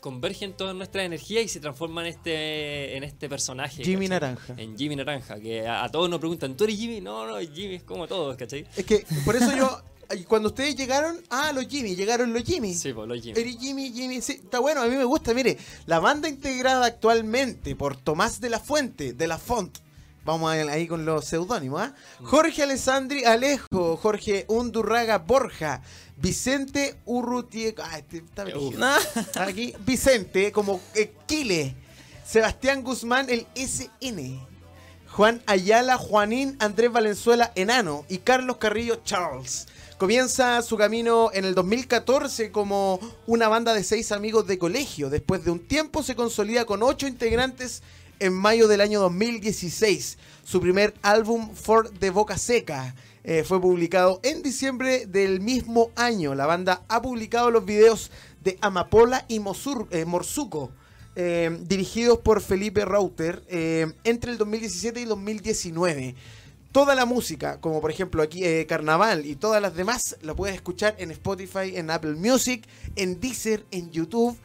convergen 0.00 0.52
todas 0.52 0.74
nuestras 0.74 1.06
energías 1.06 1.44
y 1.44 1.48
se 1.48 1.60
transforman 1.60 2.06
en 2.06 2.12
este, 2.14 2.96
en 2.96 3.04
este 3.04 3.28
personaje. 3.28 3.84
Jimmy 3.84 4.08
¿cachai? 4.08 4.20
Naranja. 4.20 4.54
En 4.56 4.76
Jimmy 4.76 4.96
Naranja, 4.96 5.38
que 5.38 5.64
a, 5.64 5.84
a 5.84 5.88
todos 5.88 6.10
nos 6.10 6.18
preguntan, 6.18 6.56
¿tú 6.56 6.64
eres 6.64 6.76
Jimmy? 6.76 7.00
No, 7.00 7.24
no, 7.24 7.38
Jimmy 7.38 7.76
es 7.76 7.84
como 7.84 8.08
todos, 8.08 8.36
¿cachai? 8.36 8.66
Es 8.76 8.84
que 8.84 9.06
por 9.24 9.36
eso 9.36 9.56
yo, 9.56 9.80
cuando 10.28 10.48
ustedes 10.48 10.74
llegaron, 10.74 11.22
ah, 11.30 11.52
los 11.54 11.68
Jimmy, 11.68 11.94
llegaron 11.94 12.32
los 12.32 12.42
Jimmy. 12.42 12.74
Sí, 12.74 12.92
pues 12.92 13.06
los 13.06 13.22
Jimmy. 13.22 13.38
Eres 13.40 13.56
Jimmy, 13.60 13.92
Jimmy, 13.92 14.20
sí, 14.20 14.40
está 14.42 14.58
bueno, 14.58 14.82
a 14.82 14.88
mí 14.88 14.96
me 14.96 15.04
gusta, 15.04 15.32
mire, 15.32 15.56
la 15.86 16.00
banda 16.00 16.28
integrada 16.28 16.84
actualmente 16.84 17.76
por 17.76 17.96
Tomás 17.96 18.40
de 18.40 18.50
la 18.50 18.58
Fuente, 18.58 19.12
de 19.12 19.26
la 19.28 19.38
Font, 19.38 19.78
vamos 20.24 20.52
ahí 20.52 20.86
con 20.86 21.04
los 21.04 21.24
seudónimos, 21.24 21.82
¿ah? 21.82 21.94
Jorge 22.22 22.62
Alessandri 22.62 23.24
Alejo, 23.24 23.96
Jorge 23.96 24.44
Undurraga 24.48 25.18
Borja, 25.18 25.82
Vicente 26.16 26.96
Urrutie, 27.04 27.74
ah, 27.78 27.98
este 27.98 28.18
está 28.18 28.44
aquí, 29.44 29.74
Vicente, 29.86 30.52
como 30.52 30.80
eh, 30.94 31.12
Kile, 31.26 31.74
Sebastián 32.24 32.82
Guzmán, 32.82 33.28
el 33.28 33.46
SN, 33.54 34.40
Juan 35.08 35.42
Ayala, 35.46 35.98
Juanín, 35.98 36.56
Andrés 36.60 36.92
Valenzuela, 36.92 37.52
Enano 37.54 38.04
y 38.08 38.18
Carlos 38.18 38.56
Carrillo, 38.58 39.00
Charles. 39.04 39.66
Comienza 39.98 40.62
su 40.62 40.76
camino 40.76 41.30
en 41.32 41.44
el 41.44 41.54
2014 41.54 42.50
como 42.50 42.98
una 43.26 43.46
banda 43.46 43.72
de 43.72 43.84
seis 43.84 44.10
amigos 44.10 44.46
de 44.48 44.58
colegio. 44.58 45.10
Después 45.10 45.44
de 45.44 45.52
un 45.52 45.60
tiempo 45.60 46.02
se 46.02 46.16
consolida 46.16 46.64
con 46.64 46.82
ocho 46.82 47.06
integrantes 47.06 47.82
en 48.22 48.32
mayo 48.32 48.68
del 48.68 48.80
año 48.80 49.00
2016. 49.00 50.16
Su 50.44 50.60
primer 50.60 50.94
álbum, 51.02 51.54
For 51.54 51.90
de 51.92 52.10
Boca 52.10 52.38
Seca, 52.38 52.94
eh, 53.24 53.42
fue 53.44 53.60
publicado 53.60 54.20
en 54.22 54.42
diciembre 54.42 55.06
del 55.06 55.40
mismo 55.40 55.90
año. 55.96 56.34
La 56.34 56.46
banda 56.46 56.82
ha 56.88 57.02
publicado 57.02 57.50
los 57.50 57.64
videos 57.64 58.10
de 58.42 58.58
Amapola 58.60 59.24
y 59.28 59.38
Mosur- 59.40 59.88
eh, 59.90 60.04
eh, 61.14 61.58
dirigidos 61.62 62.18
por 62.18 62.40
Felipe 62.40 62.84
Rauter 62.84 63.42
entre 64.04 64.32
el 64.32 64.38
2017 64.38 65.00
y 65.00 65.04
2019. 65.04 66.14
Toda 66.70 66.94
la 66.94 67.04
música, 67.04 67.60
como 67.60 67.80
por 67.80 67.90
ejemplo 67.90 68.22
aquí 68.22 68.44
Carnaval 68.66 69.26
y 69.26 69.36
todas 69.36 69.60
las 69.60 69.74
demás, 69.74 70.16
la 70.22 70.34
puedes 70.34 70.54
escuchar 70.56 70.94
en 70.98 71.10
Spotify, 71.10 71.76
en 71.76 71.90
Apple 71.90 72.14
Music, 72.14 72.64
en 72.96 73.20
Deezer, 73.20 73.66
en 73.72 73.90
YouTube. 73.90 74.36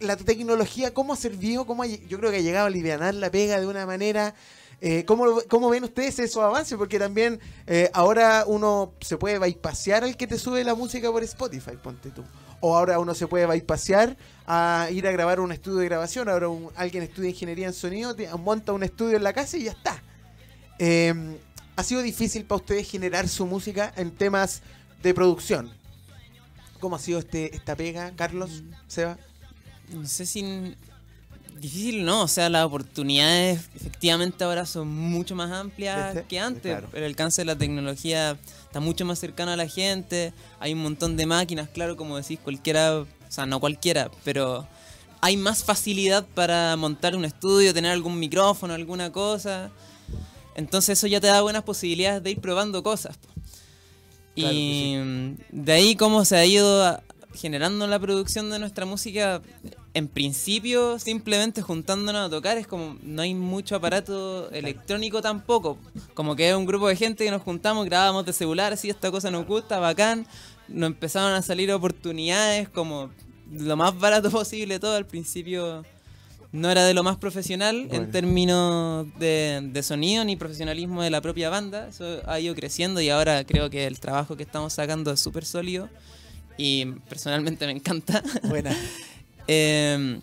La 0.00 0.16
tecnología, 0.16 0.92
¿cómo 0.92 1.12
ha 1.12 1.16
servido? 1.16 1.66
¿Cómo 1.66 1.82
ha 1.82 1.86
yo 1.86 2.18
creo 2.18 2.30
que 2.30 2.36
ha 2.38 2.40
llegado 2.40 2.64
a 2.64 2.68
aliviar 2.68 3.14
la 3.14 3.30
pega 3.30 3.58
de 3.60 3.66
una 3.66 3.86
manera... 3.86 4.34
Eh, 4.82 5.06
¿cómo, 5.06 5.40
cómo 5.48 5.70
ven 5.70 5.84
ustedes 5.84 6.18
esos 6.18 6.42
avances? 6.42 6.76
Porque 6.76 6.98
también 6.98 7.40
eh, 7.66 7.88
ahora 7.94 8.44
uno 8.46 8.92
se 9.00 9.16
puede 9.16 9.38
bypasear 9.38 10.04
al 10.04 10.18
que 10.18 10.26
te 10.26 10.38
sube 10.38 10.62
la 10.64 10.74
música 10.74 11.10
por 11.10 11.22
Spotify, 11.24 11.78
ponte 11.82 12.10
tú. 12.10 12.22
O 12.60 12.76
ahora 12.76 12.98
uno 12.98 13.14
se 13.14 13.26
puede 13.26 13.46
bypasear 13.46 14.18
a 14.46 14.88
ir 14.90 15.06
a 15.08 15.12
grabar 15.12 15.40
un 15.40 15.50
estudio 15.50 15.78
de 15.78 15.86
grabación. 15.86 16.28
Ahora 16.28 16.50
un- 16.50 16.68
alguien 16.76 17.02
estudia 17.04 17.30
ingeniería 17.30 17.66
en 17.68 17.72
sonido, 17.72 18.14
te- 18.14 18.28
monta 18.34 18.74
un 18.74 18.82
estudio 18.82 19.16
en 19.16 19.24
la 19.24 19.32
casa 19.32 19.56
y 19.56 19.64
ya 19.64 19.72
está. 19.72 20.02
Eh, 20.78 21.38
¿Ha 21.76 21.82
sido 21.82 22.02
difícil 22.02 22.44
para 22.44 22.60
ustedes 22.60 22.86
generar 22.90 23.28
su 23.28 23.46
música 23.46 23.94
en 23.96 24.10
temas 24.10 24.60
de 25.02 25.14
producción? 25.14 25.72
¿Cómo 26.80 26.96
ha 26.96 26.98
sido 26.98 27.18
este, 27.18 27.56
esta 27.56 27.74
pega, 27.76 28.12
Carlos, 28.14 28.62
Seba? 28.88 29.16
No 29.90 30.06
sé 30.06 30.26
si. 30.26 30.74
Difícil 31.60 32.04
no, 32.04 32.22
o 32.22 32.28
sea, 32.28 32.50
las 32.50 32.66
oportunidades 32.66 33.60
efectivamente 33.74 34.44
ahora 34.44 34.66
son 34.66 34.88
mucho 34.88 35.34
más 35.34 35.50
amplias 35.50 36.14
¿Viste? 36.14 36.28
que 36.28 36.38
antes. 36.38 36.62
Claro. 36.72 36.88
El 36.92 37.04
alcance 37.04 37.40
de 37.40 37.46
la 37.46 37.56
tecnología 37.56 38.36
está 38.64 38.78
mucho 38.80 39.06
más 39.06 39.18
cercano 39.18 39.52
a 39.52 39.56
la 39.56 39.66
gente. 39.66 40.34
Hay 40.60 40.74
un 40.74 40.82
montón 40.82 41.16
de 41.16 41.24
máquinas, 41.24 41.70
claro, 41.70 41.96
como 41.96 42.18
decís, 42.18 42.38
cualquiera, 42.44 42.98
o 42.98 43.06
sea, 43.30 43.46
no 43.46 43.58
cualquiera, 43.58 44.10
pero 44.22 44.68
hay 45.22 45.38
más 45.38 45.64
facilidad 45.64 46.26
para 46.34 46.76
montar 46.76 47.16
un 47.16 47.24
estudio, 47.24 47.72
tener 47.72 47.90
algún 47.90 48.18
micrófono, 48.18 48.74
alguna 48.74 49.10
cosa. 49.10 49.70
Entonces 50.56 50.98
eso 50.98 51.06
ya 51.06 51.20
te 51.22 51.28
da 51.28 51.40
buenas 51.40 51.62
posibilidades 51.62 52.22
de 52.22 52.32
ir 52.32 52.40
probando 52.40 52.82
cosas. 52.82 53.16
Claro 54.34 54.52
y 54.54 55.34
de 55.50 55.72
ahí 55.72 55.96
cómo 55.96 56.26
se 56.26 56.36
ha 56.36 56.44
ido 56.44 56.84
a- 56.84 57.02
generando 57.36 57.86
la 57.86 57.98
producción 57.98 58.50
de 58.50 58.58
nuestra 58.58 58.86
música, 58.86 59.42
en 59.94 60.08
principio 60.08 60.98
simplemente 60.98 61.62
juntándonos 61.62 62.26
a 62.26 62.30
tocar, 62.30 62.58
es 62.58 62.66
como 62.66 62.96
no 63.02 63.22
hay 63.22 63.34
mucho 63.34 63.76
aparato 63.76 64.50
electrónico 64.50 65.22
tampoco, 65.22 65.78
como 66.14 66.34
que 66.34 66.48
es 66.50 66.56
un 66.56 66.66
grupo 66.66 66.88
de 66.88 66.96
gente 66.96 67.24
que 67.24 67.30
nos 67.30 67.42
juntamos, 67.42 67.84
grabamos 67.84 68.26
de 68.26 68.32
celular, 68.32 68.72
así 68.72 68.90
esta 68.90 69.10
cosa 69.10 69.30
nos 69.30 69.46
gusta, 69.46 69.78
bacán, 69.78 70.26
nos 70.68 70.88
empezaron 70.88 71.32
a 71.32 71.42
salir 71.42 71.70
oportunidades 71.72 72.68
como 72.68 73.10
lo 73.52 73.76
más 73.76 73.98
barato 73.98 74.30
posible 74.32 74.80
todo, 74.80 74.96
al 74.96 75.06
principio 75.06 75.84
no 76.52 76.70
era 76.70 76.84
de 76.84 76.94
lo 76.94 77.02
más 77.02 77.16
profesional 77.16 77.86
Bueno. 77.88 78.04
en 78.04 78.10
términos 78.10 79.06
de, 79.18 79.60
de 79.62 79.82
sonido 79.82 80.24
ni 80.24 80.36
profesionalismo 80.36 81.02
de 81.02 81.10
la 81.10 81.20
propia 81.20 81.50
banda. 81.50 81.88
Eso 81.88 82.22
ha 82.26 82.40
ido 82.40 82.54
creciendo 82.54 83.00
y 83.00 83.10
ahora 83.10 83.44
creo 83.44 83.68
que 83.68 83.86
el 83.86 84.00
trabajo 84.00 84.36
que 84.36 84.44
estamos 84.44 84.72
sacando 84.72 85.10
es 85.12 85.20
súper 85.20 85.44
sólido 85.44 85.90
y 86.56 86.86
personalmente 87.08 87.66
me 87.66 87.72
encanta. 87.72 88.22
Buena. 88.44 88.74
Eh, 89.48 90.20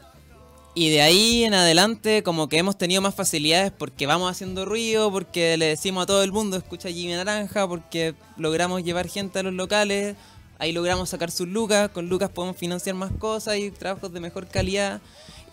y 0.76 0.90
de 0.90 1.02
ahí 1.04 1.44
en 1.44 1.54
adelante 1.54 2.24
como 2.24 2.50
que 2.50 2.58
hemos 2.58 2.78
tenido 2.78 3.00
más 3.02 3.14
facilidades 3.14 3.72
porque 3.72 4.08
vamos 4.08 4.32
haciendo 4.32 4.66
ruido, 4.66 5.12
porque 5.12 5.56
le 5.58 5.68
decimos 5.68 6.04
a 6.04 6.08
todo 6.08 6.24
el 6.24 6.32
mundo 6.32 6.58
escucha 6.58 6.90
Jimmy 6.90 7.14
Naranja, 7.14 7.68
porque 7.68 8.16
logramos 8.38 8.84
llevar 8.84 9.08
gente 9.08 9.40
a 9.40 9.44
los 9.44 9.54
locales, 9.54 10.16
ahí 10.58 10.72
logramos 10.72 11.10
sacar 11.10 11.30
sus 11.30 11.48
lucas, 11.48 11.90
con 11.90 12.10
lucas 12.10 12.32
podemos 12.32 12.58
financiar 12.58 12.96
más 12.96 13.12
cosas 13.12 13.58
y 13.58 13.70
trabajos 13.70 14.12
de 14.12 14.20
mejor 14.20 14.48
calidad. 14.48 15.00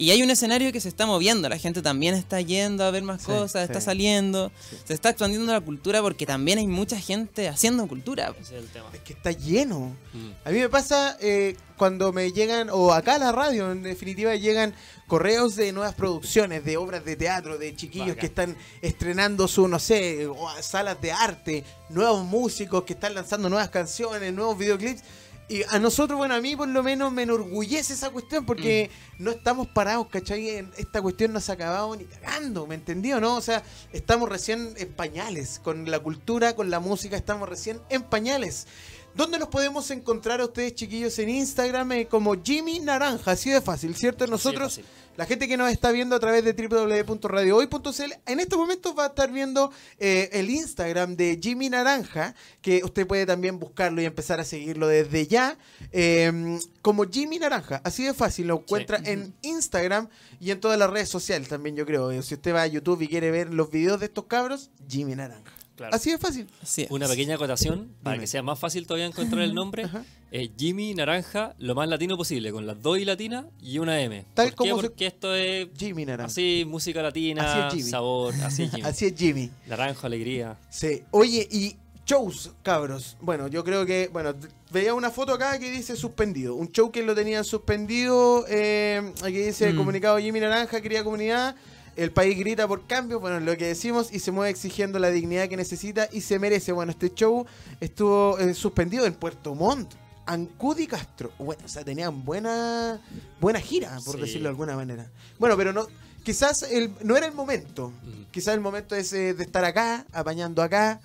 Y 0.00 0.12
hay 0.12 0.22
un 0.22 0.30
escenario 0.30 0.72
que 0.72 0.80
se 0.80 0.88
está 0.88 1.04
moviendo, 1.04 1.46
la 1.46 1.58
gente 1.58 1.82
también 1.82 2.14
está 2.14 2.40
yendo 2.40 2.84
a 2.84 2.90
ver 2.90 3.02
más 3.02 3.20
Sí, 3.20 3.26
cosas, 3.26 3.66
sí. 3.66 3.66
está 3.66 3.82
saliendo, 3.82 4.50
se 4.86 4.94
está 4.94 5.10
expandiendo 5.10 5.52
la 5.52 5.60
cultura 5.60 6.00
porque 6.00 6.24
también 6.24 6.56
hay 6.56 6.66
mucha 6.66 6.98
gente 6.98 7.48
haciendo 7.48 7.86
cultura. 7.86 8.32
Ese 8.40 8.56
es 8.56 8.62
el 8.62 8.68
tema. 8.70 8.86
Es 8.94 9.00
que 9.00 9.12
está 9.12 9.30
lleno. 9.32 9.94
Mm. 10.14 10.30
A 10.42 10.50
mí 10.52 10.58
me 10.58 10.70
pasa 10.70 11.18
eh, 11.20 11.54
cuando 11.76 12.14
me 12.14 12.32
llegan, 12.32 12.70
o 12.72 12.94
acá 12.94 13.16
a 13.16 13.18
la 13.18 13.30
radio 13.30 13.70
en 13.72 13.82
definitiva, 13.82 14.34
llegan 14.36 14.72
correos 15.06 15.54
de 15.54 15.70
nuevas 15.70 15.94
producciones, 15.94 16.64
de 16.64 16.78
obras 16.78 17.04
de 17.04 17.16
teatro, 17.16 17.58
de 17.58 17.76
chiquillos 17.76 18.16
que 18.16 18.24
están 18.24 18.56
estrenando 18.80 19.48
su, 19.48 19.68
no 19.68 19.78
sé, 19.78 20.26
o 20.28 20.48
salas 20.62 20.98
de 21.02 21.12
arte, 21.12 21.62
nuevos 21.90 22.24
músicos 22.24 22.84
que 22.84 22.94
están 22.94 23.12
lanzando 23.12 23.50
nuevas 23.50 23.68
canciones, 23.68 24.32
nuevos 24.32 24.56
videoclips. 24.56 25.02
Y 25.50 25.64
a 25.68 25.80
nosotros, 25.80 26.16
bueno, 26.16 26.36
a 26.36 26.40
mí 26.40 26.54
por 26.54 26.68
lo 26.68 26.80
menos 26.80 27.10
me 27.10 27.24
enorgullece 27.24 27.94
esa 27.94 28.10
cuestión 28.10 28.46
porque 28.46 28.88
no 29.18 29.32
estamos 29.32 29.66
parados, 29.66 30.06
¿cachai? 30.06 30.64
Esta 30.76 31.02
cuestión 31.02 31.32
no 31.32 31.40
se 31.40 31.50
ha 31.50 31.56
acabado 31.56 31.96
ni 31.96 32.04
cagando, 32.04 32.68
¿me 32.68 32.76
entendió, 32.76 33.20
no? 33.20 33.34
O 33.34 33.40
sea, 33.40 33.64
estamos 33.92 34.28
recién 34.28 34.72
en 34.76 34.92
pañales. 34.92 35.58
Con 35.58 35.90
la 35.90 35.98
cultura, 35.98 36.54
con 36.54 36.70
la 36.70 36.78
música, 36.78 37.16
estamos 37.16 37.48
recién 37.48 37.80
en 37.88 38.04
pañales. 38.04 38.68
¿Dónde 39.16 39.40
los 39.40 39.48
podemos 39.48 39.90
encontrar 39.90 40.40
a 40.40 40.44
ustedes, 40.44 40.76
chiquillos, 40.76 41.18
en 41.18 41.30
Instagram? 41.30 41.90
eh, 41.92 42.06
como 42.06 42.40
Jimmy 42.40 42.78
Naranja, 42.78 43.32
así 43.32 43.50
de 43.50 43.60
fácil, 43.60 43.96
¿cierto? 43.96 44.28
Nosotros, 44.28 44.76
fácil. 44.76 44.84
La 45.20 45.26
gente 45.26 45.46
que 45.46 45.58
nos 45.58 45.70
está 45.70 45.92
viendo 45.92 46.16
a 46.16 46.18
través 46.18 46.42
de 46.46 46.54
www.radiohoy.cl, 46.54 48.12
en 48.24 48.40
estos 48.40 48.58
momentos 48.58 48.94
va 48.98 49.04
a 49.04 49.08
estar 49.08 49.30
viendo 49.30 49.70
eh, 49.98 50.30
el 50.32 50.48
Instagram 50.48 51.14
de 51.14 51.38
Jimmy 51.42 51.68
Naranja, 51.68 52.34
que 52.62 52.80
usted 52.82 53.06
puede 53.06 53.26
también 53.26 53.58
buscarlo 53.58 54.00
y 54.00 54.06
empezar 54.06 54.40
a 54.40 54.44
seguirlo 54.44 54.88
desde 54.88 55.26
ya, 55.26 55.58
eh, 55.92 56.58
como 56.80 57.04
Jimmy 57.04 57.38
Naranja, 57.38 57.82
así 57.84 58.02
de 58.02 58.14
fácil, 58.14 58.46
lo 58.46 58.60
encuentra 58.60 58.98
en 59.04 59.34
Instagram 59.42 60.08
y 60.40 60.52
en 60.52 60.58
todas 60.58 60.78
las 60.78 60.88
redes 60.88 61.10
sociales 61.10 61.50
también, 61.50 61.76
yo 61.76 61.84
creo. 61.84 62.10
Si 62.22 62.32
usted 62.32 62.54
va 62.54 62.62
a 62.62 62.66
YouTube 62.66 63.02
y 63.02 63.08
quiere 63.08 63.30
ver 63.30 63.52
los 63.52 63.70
videos 63.70 64.00
de 64.00 64.06
estos 64.06 64.24
cabros, 64.24 64.70
Jimmy 64.88 65.16
Naranja. 65.16 65.52
Claro. 65.76 65.94
Así 65.94 66.10
de 66.10 66.16
fácil. 66.16 66.46
Así 66.62 66.84
es. 66.84 66.90
Una 66.90 67.06
pequeña 67.08 67.34
acotación 67.34 67.94
para 68.02 68.14
Dime. 68.14 68.22
que 68.22 68.26
sea 68.26 68.42
más 68.42 68.58
fácil 68.58 68.86
todavía 68.86 69.04
encontrar 69.04 69.42
el 69.42 69.52
nombre. 69.52 69.84
Ajá. 69.84 70.02
Eh, 70.32 70.50
Jimmy 70.56 70.94
Naranja, 70.94 71.54
lo 71.58 71.74
más 71.74 71.88
latino 71.88 72.16
posible, 72.16 72.52
con 72.52 72.64
las 72.66 72.80
dos 72.80 72.98
y 72.98 73.04
latinas 73.04 73.46
y 73.60 73.78
una 73.78 74.00
M. 74.00 74.24
Tal 74.34 74.46
¿Por 74.46 74.64
qué? 74.64 74.70
como 74.70 74.82
se- 74.82 74.88
Porque 74.88 75.06
esto 75.06 75.34
es 75.34 75.68
Jimmy 75.76 76.04
Naranja. 76.06 76.26
así, 76.30 76.64
música 76.68 77.02
latina, 77.02 77.42
Así 77.50 77.58
es 77.66 77.74
Jimmy. 77.80 77.90
sabor, 77.90 78.34
así 78.44 78.62
es 78.62 78.70
Jimmy. 78.70 78.82
Así 78.86 79.06
es 79.06 79.14
Jimmy. 79.16 79.50
Naranjo, 79.66 80.06
alegría. 80.06 80.56
Sí. 80.68 81.02
Oye, 81.10 81.48
y 81.50 81.76
shows, 82.06 82.52
cabros. 82.62 83.16
Bueno, 83.20 83.48
yo 83.48 83.64
creo 83.64 83.84
que, 83.84 84.08
bueno, 84.12 84.34
veía 84.70 84.94
una 84.94 85.10
foto 85.10 85.32
acá 85.32 85.58
que 85.58 85.68
dice 85.70 85.96
suspendido. 85.96 86.54
Un 86.54 86.70
show 86.70 86.92
que 86.92 87.02
lo 87.02 87.14
tenían 87.16 87.44
suspendido. 87.44 88.44
Eh, 88.48 89.12
aquí 89.24 89.38
dice 89.38 89.72
Mm. 89.72 89.76
comunicado 89.76 90.18
Jimmy 90.18 90.38
Naranja, 90.38 90.80
querida 90.80 91.02
comunidad. 91.02 91.56
El 91.96 92.12
país 92.12 92.38
grita 92.38 92.68
por 92.68 92.86
cambio, 92.86 93.18
bueno, 93.18 93.40
lo 93.40 93.56
que 93.56 93.66
decimos, 93.66 94.12
y 94.12 94.20
se 94.20 94.30
mueve 94.30 94.50
exigiendo 94.50 95.00
la 95.00 95.10
dignidad 95.10 95.48
que 95.48 95.56
necesita 95.56 96.08
y 96.12 96.20
se 96.20 96.38
merece. 96.38 96.70
Bueno, 96.70 96.92
este 96.92 97.12
show 97.12 97.44
estuvo 97.80 98.38
eh, 98.38 98.54
suspendido 98.54 99.06
en 99.06 99.14
Puerto 99.14 99.56
Montt. 99.56 99.92
Ancud 100.32 100.78
y 100.78 100.86
Castro. 100.86 101.32
Bueno, 101.38 101.62
o 101.64 101.68
sea, 101.68 101.84
tenían 101.84 102.24
buena, 102.24 103.00
buena 103.40 103.60
gira, 103.60 103.98
por 104.04 104.16
Sí. 104.16 104.20
decirlo 104.22 104.44
de 104.44 104.48
alguna 104.50 104.76
manera. 104.76 105.10
Bueno, 105.38 105.56
pero 105.56 105.72
no, 105.72 105.86
quizás 106.22 106.62
el, 106.62 106.92
no 107.02 107.16
era 107.16 107.26
el 107.26 107.32
momento. 107.32 107.90
Mm. 108.02 108.30
Quizás 108.30 108.54
el 108.54 108.60
momento 108.60 108.94
es 108.94 109.12
eh, 109.12 109.34
de 109.34 109.42
estar 109.44 109.64
acá, 109.64 110.06
apañando 110.12 110.62
acá. 110.62 111.00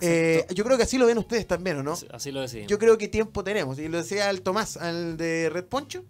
Eh, 0.00 0.46
yo 0.54 0.64
creo 0.64 0.76
que 0.76 0.84
así 0.84 0.98
lo 0.98 1.06
ven 1.06 1.18
ustedes 1.18 1.46
también, 1.46 1.76
¿o 1.78 1.82
no? 1.82 1.98
Así 2.12 2.30
lo 2.30 2.40
decimos. 2.40 2.68
Yo 2.68 2.78
creo 2.78 2.96
que 2.96 3.08
tiempo 3.08 3.42
tenemos. 3.42 3.78
Y 3.78 3.88
lo 3.88 3.98
decía 3.98 4.28
al 4.28 4.40
Tomás, 4.42 4.76
al 4.76 5.16
de 5.16 5.50
Red 5.50 5.64
Poncho, 5.64 6.04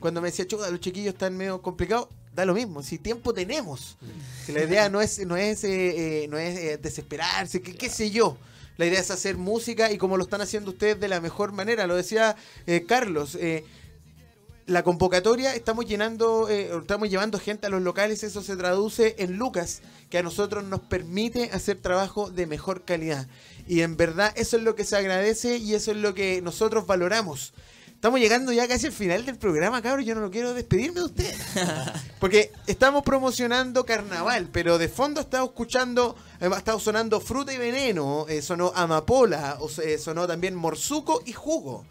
cuando 0.00 0.20
me 0.20 0.28
decía, 0.28 0.46
chuda, 0.46 0.70
los 0.70 0.80
chiquillos 0.80 1.14
están 1.14 1.36
medio 1.36 1.62
complicados. 1.62 2.08
Da 2.34 2.44
lo 2.44 2.54
mismo, 2.54 2.82
si 2.84 2.98
tiempo 2.98 3.32
tenemos. 3.34 3.96
Si 4.46 4.52
la 4.52 4.62
idea 4.62 4.88
no 4.88 5.00
es, 5.00 5.24
no 5.26 5.36
es, 5.36 5.64
eh, 5.64 6.24
eh, 6.24 6.28
no 6.28 6.38
es 6.38 6.56
eh, 6.56 6.78
desesperarse, 6.78 7.60
que, 7.60 7.74
qué 7.74 7.88
sé 7.88 8.10
yo. 8.10 8.36
La 8.78 8.86
idea 8.86 9.00
es 9.00 9.10
hacer 9.10 9.36
música 9.36 9.92
y 9.92 9.98
como 9.98 10.16
lo 10.16 10.22
están 10.22 10.40
haciendo 10.40 10.70
ustedes 10.70 10.98
de 10.98 11.08
la 11.08 11.20
mejor 11.20 11.52
manera. 11.52 11.86
Lo 11.86 11.96
decía 11.96 12.36
eh, 12.66 12.84
Carlos. 12.86 13.34
eh, 13.34 13.64
la 14.68 14.82
convocatoria 14.82 15.54
estamos 15.54 15.86
llenando, 15.86 16.46
eh, 16.50 16.70
estamos 16.78 17.08
llevando 17.08 17.38
gente 17.38 17.66
a 17.66 17.70
los 17.70 17.80
locales, 17.80 18.22
eso 18.22 18.42
se 18.42 18.54
traduce 18.54 19.16
en 19.18 19.38
lucas, 19.38 19.80
que 20.10 20.18
a 20.18 20.22
nosotros 20.22 20.62
nos 20.62 20.80
permite 20.80 21.50
hacer 21.54 21.78
trabajo 21.78 22.30
de 22.30 22.46
mejor 22.46 22.84
calidad. 22.84 23.26
Y 23.66 23.80
en 23.80 23.96
verdad 23.96 24.30
eso 24.36 24.58
es 24.58 24.62
lo 24.62 24.74
que 24.74 24.84
se 24.84 24.96
agradece 24.96 25.56
y 25.56 25.74
eso 25.74 25.92
es 25.92 25.96
lo 25.96 26.12
que 26.14 26.42
nosotros 26.42 26.86
valoramos. 26.86 27.54
Estamos 27.98 28.20
llegando 28.20 28.52
ya 28.52 28.68
casi 28.68 28.86
al 28.86 28.92
final 28.92 29.26
del 29.26 29.36
programa, 29.38 29.82
cabrón. 29.82 30.04
Yo 30.04 30.14
no 30.14 30.20
lo 30.20 30.30
quiero 30.30 30.54
despedirme 30.54 31.00
de 31.00 31.06
usted. 31.06 31.34
Porque 32.20 32.52
estamos 32.68 33.02
promocionando 33.02 33.84
carnaval, 33.84 34.48
pero 34.52 34.78
de 34.78 34.88
fondo 34.88 35.20
estamos 35.20 35.48
escuchando, 35.48 36.14
eh, 36.40 36.48
ha 36.48 36.58
estado 36.58 36.78
sonando 36.78 37.18
fruta 37.18 37.52
y 37.52 37.58
veneno, 37.58 38.26
eh, 38.28 38.40
sonó 38.40 38.70
amapola, 38.76 39.56
o 39.58 39.68
eh, 39.82 39.98
sonó 39.98 40.28
también 40.28 40.54
morzuco 40.54 41.22
y 41.26 41.32
jugo. 41.32 41.86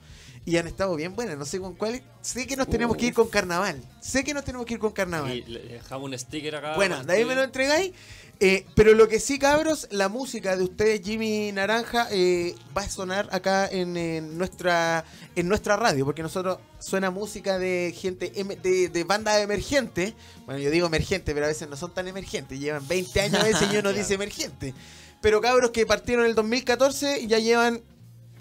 Y 0.46 0.56
han 0.56 0.68
estado 0.68 0.96
bien 0.96 1.14
buenas, 1.14 1.38
no 1.38 1.44
sé 1.44 1.60
con 1.60 1.76
cuáles. 1.76 2.04
Sé 2.22 2.48
que 2.48 2.56
nos 2.56 2.70
tenemos 2.70 2.96
que 2.96 3.08
ir 3.08 3.14
con 3.14 3.28
carnaval. 3.28 3.84
Sé 4.00 4.24
que 4.24 4.34
nos 4.34 4.46
tenemos 4.46 4.66
que 4.66 4.76
ir 4.76 4.80
con 4.80 4.94
carnaval. 4.94 5.36
Y 5.36 5.42
le 5.42 5.60
dejamos 5.60 6.10
un 6.10 6.18
sticker 6.18 6.56
acá. 6.56 6.76
Bueno, 6.78 7.04
de 7.04 7.12
ahí 7.12 7.26
me 7.26 7.36
lo 7.36 7.44
entregáis. 7.44 7.92
Eh, 8.40 8.66
pero 8.76 8.94
lo 8.94 9.08
que 9.08 9.20
sí, 9.20 9.40
cabros, 9.40 9.88
la 9.90 10.10
música 10.10 10.56
de 10.56 10.64
ustedes, 10.64 11.02
Jimmy 11.04 11.52
Naranja, 11.52 12.08
eh, 12.12 12.56
va 12.78 12.84
a 12.84 12.90
sonar 12.90 13.28
acá 13.32 13.68
en, 13.68 13.98
en 13.98 14.38
nuestra 14.38 15.06
en 15.36 15.48
nuestra 15.48 15.76
radio, 15.76 16.06
porque 16.06 16.22
nosotros 16.22 16.60
suena 16.80 17.10
música 17.10 17.58
de 17.58 17.96
gente 17.98 18.32
em- 18.36 18.50
de, 18.62 18.90
de 18.90 19.04
banda 19.04 19.40
emergente. 19.42 20.14
Bueno, 20.46 20.60
yo 20.60 20.70
digo 20.70 20.86
emergente, 20.86 21.34
pero 21.34 21.46
a 21.48 21.50
veces 21.50 21.68
no 21.68 21.76
son 21.76 21.94
tan 21.94 22.08
emergentes. 22.08 22.60
Llevan 22.60 22.88
20 22.88 23.22
años 23.22 23.42
a 23.42 23.44
veces 23.44 23.74
y 23.74 23.78
uno 23.78 23.92
dice 23.94 24.14
emergente. 24.14 24.76
Pero 25.20 25.42
cabros 25.42 25.72
que 25.72 25.88
partieron 25.88 26.26
en 26.26 26.30
el 26.30 26.36
2014 26.36 27.22
y 27.22 27.28
ya 27.28 27.40
llevan 27.40 27.82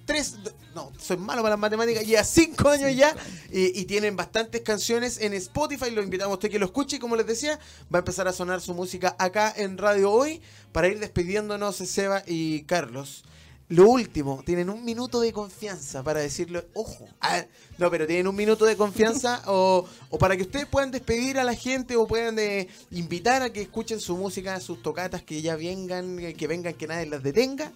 tres, 0.04 0.36
no, 0.76 0.92
soy 0.98 1.16
malo 1.16 1.40
para 1.40 1.54
las 1.54 1.58
matemáticas, 1.58 2.06
ya 2.06 2.22
cinco 2.22 2.68
años 2.68 2.94
ya 2.94 3.16
y, 3.50 3.80
y 3.80 3.86
tienen 3.86 4.14
bastantes 4.14 4.60
canciones 4.60 5.18
en 5.22 5.32
Spotify, 5.32 5.90
lo 5.90 6.02
invitamos 6.02 6.32
a 6.32 6.34
usted 6.34 6.50
que 6.50 6.58
lo 6.58 6.66
escuche 6.66 6.96
y 6.96 6.98
como 6.98 7.16
les 7.16 7.26
decía, 7.26 7.58
va 7.92 7.98
a 7.98 8.00
empezar 8.00 8.28
a 8.28 8.32
sonar 8.34 8.60
su 8.60 8.74
música 8.74 9.16
acá 9.18 9.54
en 9.56 9.78
Radio 9.78 10.12
Hoy 10.12 10.42
para 10.72 10.88
ir 10.88 11.00
despidiéndonos 11.00 11.76
Seba 11.76 12.22
y 12.26 12.64
Carlos. 12.64 13.24
Lo 13.68 13.88
último, 13.88 14.42
tienen 14.44 14.68
un 14.68 14.84
minuto 14.84 15.18
de 15.18 15.32
confianza 15.32 16.02
para 16.02 16.20
decirle, 16.20 16.68
ojo, 16.74 17.08
ah, 17.22 17.42
no, 17.78 17.90
pero 17.90 18.06
tienen 18.06 18.28
un 18.28 18.36
minuto 18.36 18.66
de 18.66 18.76
confianza 18.76 19.42
o, 19.46 19.88
o 20.10 20.18
para 20.18 20.36
que 20.36 20.42
ustedes 20.42 20.66
puedan 20.66 20.90
despedir 20.90 21.38
a 21.38 21.44
la 21.44 21.54
gente 21.54 21.96
o 21.96 22.06
puedan 22.06 22.38
eh, 22.38 22.68
invitar 22.90 23.40
a 23.40 23.50
que 23.50 23.62
escuchen 23.62 23.98
su 23.98 24.14
música, 24.14 24.60
sus 24.60 24.82
tocatas, 24.82 25.22
que 25.22 25.40
ya 25.40 25.56
vengan, 25.56 26.18
que 26.34 26.46
vengan, 26.46 26.74
que 26.74 26.86
nadie 26.86 27.06
las 27.06 27.22
detenga. 27.22 27.72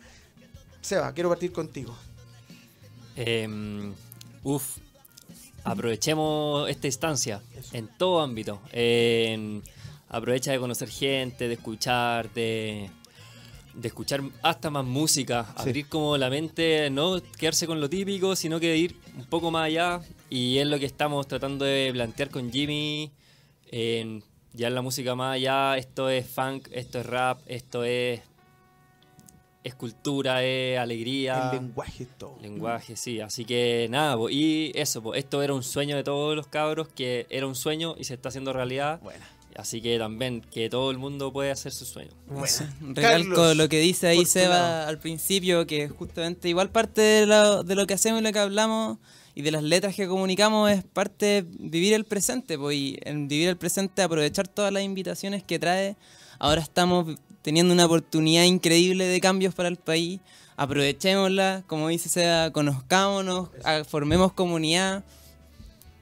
Seba, 0.83 1.13
quiero 1.15 1.31
partir 1.31 1.51
contigo. 1.51 1.97
Eh, 3.23 3.93
uf, 4.45 4.79
aprovechemos 5.63 6.71
esta 6.71 6.87
instancia 6.87 7.43
en 7.73 7.87
todo 7.99 8.21
ámbito. 8.21 8.63
Eh, 8.73 9.61
aprovecha 10.09 10.53
de 10.53 10.59
conocer 10.59 10.89
gente, 10.89 11.47
de 11.47 11.55
escuchar, 11.55 12.33
de, 12.33 12.89
de 13.75 13.89
escuchar 13.89 14.23
hasta 14.43 14.71
más 14.71 14.87
música, 14.87 15.53
abrir 15.55 15.87
como 15.87 16.17
la 16.17 16.31
mente, 16.31 16.89
no 16.89 17.21
quedarse 17.39 17.67
con 17.67 17.79
lo 17.79 17.91
típico, 17.91 18.35
sino 18.35 18.59
que 18.59 18.75
ir 18.75 18.97
un 19.15 19.27
poco 19.27 19.51
más 19.51 19.67
allá. 19.67 20.01
Y 20.31 20.57
es 20.57 20.67
lo 20.67 20.79
que 20.79 20.87
estamos 20.87 21.29
tratando 21.29 21.67
de 21.67 21.91
plantear 21.93 22.31
con 22.31 22.51
Jimmy. 22.51 23.11
En, 23.71 24.25
ya 24.55 24.69
en 24.69 24.75
la 24.75 24.83
música 24.83 25.15
más 25.15 25.35
allá, 25.35 25.77
esto 25.77 26.09
es 26.09 26.27
funk, 26.27 26.69
esto 26.73 27.01
es 27.01 27.07
rap, 27.07 27.39
esto 27.47 27.85
es, 27.85 28.21
es 29.63 29.75
cultura, 29.75 30.43
es 30.43 30.79
alegría. 30.79 31.51
El 31.51 31.61
lenguaje 31.61 32.05
es 32.05 32.19
todo. 32.19 32.39
Lenguaje, 32.41 32.97
sí. 32.97 33.21
Así 33.21 33.45
que 33.45 33.89
nada, 33.91 34.17
po, 34.17 34.31
y 34.31 34.73
eso, 34.75 35.03
po, 35.03 35.15
esto 35.15 35.43
era 35.43 35.55
un 35.55 35.63
sueño 35.63 35.97
de 35.97 36.05
todos 36.05 36.35
los 36.35 36.47
cabros, 36.47 36.89
que 36.89 37.27
era 37.31 37.47
un 37.47 37.55
sueño 37.55 37.95
y 37.99 38.05
se 38.05 38.15
está 38.15 38.31
haciendo 38.31 38.53
realidad. 38.53 39.01
Buena. 39.03 39.29
Así 39.57 39.83
que 39.83 39.99
también 39.99 40.41
que 40.41 40.71
todo 40.71 40.91
el 40.91 40.99
mundo 40.99 41.33
puede 41.33 41.51
hacer 41.51 41.73
su 41.73 41.85
sueño. 41.85 42.13
Buena. 42.27 42.75
Recalco 42.81 43.35
Carlos, 43.35 43.57
lo 43.57 43.69
que 43.69 43.81
dice 43.81 44.07
ahí. 44.07 44.25
Seba 44.25 44.87
al 44.87 44.99
principio, 44.99 45.67
que 45.67 45.89
justamente 45.89 46.49
igual 46.49 46.71
parte 46.71 47.01
de 47.01 47.27
lo, 47.27 47.63
de 47.63 47.75
lo 47.75 47.87
que 47.87 47.95
hacemos 47.95 48.21
y 48.21 48.25
lo 48.25 48.33
que 48.33 48.39
hablamos 48.39 48.99
y 49.35 49.43
de 49.43 49.51
las 49.51 49.63
letras 49.63 49.95
que 49.95 50.07
comunicamos 50.07 50.71
es 50.71 50.85
parte 50.85 51.27
de 51.27 51.43
vivir 51.43 51.95
el 51.95 52.05
presente, 52.05 52.59
pues, 52.59 52.77
y 52.77 52.99
en 53.03 53.29
vivir 53.29 53.49
el 53.49 53.57
presente 53.57 54.03
aprovechar 54.03 54.49
todas 54.49 54.73
las 54.73 54.83
invitaciones 54.83 55.43
que 55.43 55.59
trae. 55.59 55.97
Ahora 56.39 56.63
estamos 56.63 57.17
teniendo 57.43 57.73
una 57.73 57.87
oportunidad 57.87 58.45
increíble 58.45 59.07
de 59.07 59.21
cambios 59.21 59.55
para 59.55 59.69
el 59.69 59.77
país. 59.77 60.21
Aprovechémosla, 60.57 61.65
como 61.67 61.89
dice 61.89 62.09
Seba, 62.09 62.51
conozcámonos, 62.53 63.49
ah, 63.65 63.83
formemos 63.89 64.33
comunidad, 64.33 65.05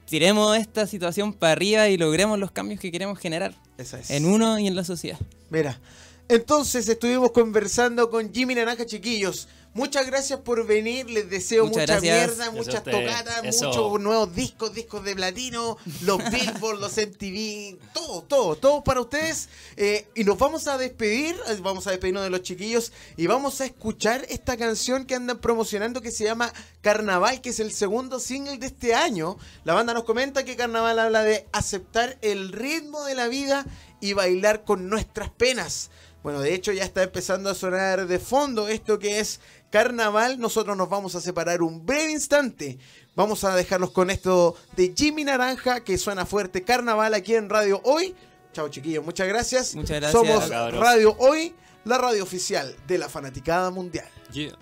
tiremos 0.05 0.57
esta 0.57 0.85
situación 0.85 1.33
para 1.33 1.53
arriba 1.53 1.87
y 1.87 1.97
logremos 1.97 2.37
los 2.37 2.51
cambios 2.51 2.79
que 2.79 2.91
queremos 2.91 3.17
generar 3.19 3.53
Esa 3.77 3.99
es. 3.99 4.09
en 4.11 4.25
uno 4.25 4.59
y 4.59 4.67
en 4.67 4.75
la 4.75 4.83
sociedad. 4.83 5.19
Mira. 5.49 5.79
Entonces 6.27 6.87
estuvimos 6.87 7.31
conversando 7.31 8.09
con 8.11 8.31
Jimmy 8.31 8.53
Naranja, 8.53 8.85
chiquillos. 8.85 9.47
Muchas 9.73 10.07
gracias 10.07 10.39
por 10.39 10.65
venir. 10.65 11.09
Les 11.09 11.29
deseo 11.29 11.65
Muchas 11.65 11.81
mucha 11.81 11.93
gracias. 11.99 12.27
mierda, 12.27 12.51
muchas 12.51 12.83
tocatas, 12.83 13.43
Eso. 13.43 13.67
muchos 13.67 14.01
nuevos 14.01 14.35
discos, 14.35 14.73
discos 14.73 15.03
de 15.03 15.15
platino, 15.15 15.77
los 16.01 16.17
Billboard, 16.31 16.79
los 16.79 16.97
MTV, 16.97 17.77
todo, 17.93 18.23
todo, 18.23 18.55
todo 18.55 18.83
para 18.83 19.01
ustedes. 19.01 19.47
Eh, 19.77 20.07
y 20.15 20.23
nos 20.23 20.37
vamos 20.37 20.67
a 20.67 20.77
despedir, 20.77 21.35
eh, 21.47 21.57
vamos 21.61 21.85
a 21.85 21.91
despedirnos 21.91 22.23
de 22.23 22.31
los 22.31 22.41
chiquillos 22.41 22.91
y 23.15 23.27
vamos 23.27 23.61
a 23.61 23.65
escuchar 23.65 24.25
esta 24.29 24.57
canción 24.57 25.05
que 25.05 25.15
andan 25.15 25.39
promocionando 25.39 26.01
que 26.01 26.11
se 26.11 26.23
llama 26.23 26.51
Carnaval, 26.81 27.39
que 27.41 27.49
es 27.49 27.59
el 27.59 27.71
segundo 27.71 28.19
single 28.19 28.57
de 28.57 28.67
este 28.67 28.95
año. 28.95 29.37
La 29.65 29.75
banda 29.75 29.93
nos 29.93 30.03
comenta 30.03 30.43
que 30.45 30.55
Carnaval 30.55 30.97
habla 30.97 31.23
de 31.23 31.47
aceptar 31.51 32.17
el 32.21 32.51
ritmo 32.51 33.03
de 33.05 33.15
la 33.15 33.27
vida 33.27 33.65
y 34.01 34.13
bailar 34.13 34.63
con 34.63 34.89
nuestras 34.89 35.29
penas. 35.29 35.91
Bueno, 36.23 36.41
de 36.41 36.53
hecho 36.53 36.73
ya 36.73 36.83
está 36.83 37.03
empezando 37.03 37.49
a 37.49 37.55
sonar 37.55 38.05
de 38.05 38.19
fondo 38.19 38.67
esto 38.67 38.99
que 38.99 39.19
es 39.19 39.39
carnaval. 39.69 40.39
Nosotros 40.39 40.75
nos 40.75 40.89
vamos 40.89 41.15
a 41.15 41.21
separar 41.21 41.61
un 41.61 41.85
breve 41.85 42.11
instante. 42.11 42.79
Vamos 43.15 43.43
a 43.43 43.55
dejarlos 43.55 43.91
con 43.91 44.09
esto 44.09 44.55
de 44.75 44.93
Jimmy 44.95 45.23
Naranja 45.23 45.81
que 45.81 45.97
suena 45.97 46.25
fuerte 46.25 46.63
carnaval 46.63 47.13
aquí 47.13 47.35
en 47.35 47.49
Radio 47.49 47.81
Hoy. 47.83 48.15
Chao 48.53 48.69
chiquillos, 48.69 49.05
muchas 49.05 49.27
gracias. 49.27 49.75
Muchas 49.75 49.99
gracias. 49.99 50.11
Somos. 50.11 50.49
Radio 50.49 51.15
Hoy, 51.19 51.53
la 51.85 51.97
radio 51.97 52.23
oficial 52.23 52.75
de 52.87 52.97
la 52.97 53.09
fanaticada 53.09 53.69
mundial. 53.69 54.07
Yeah. 54.31 54.57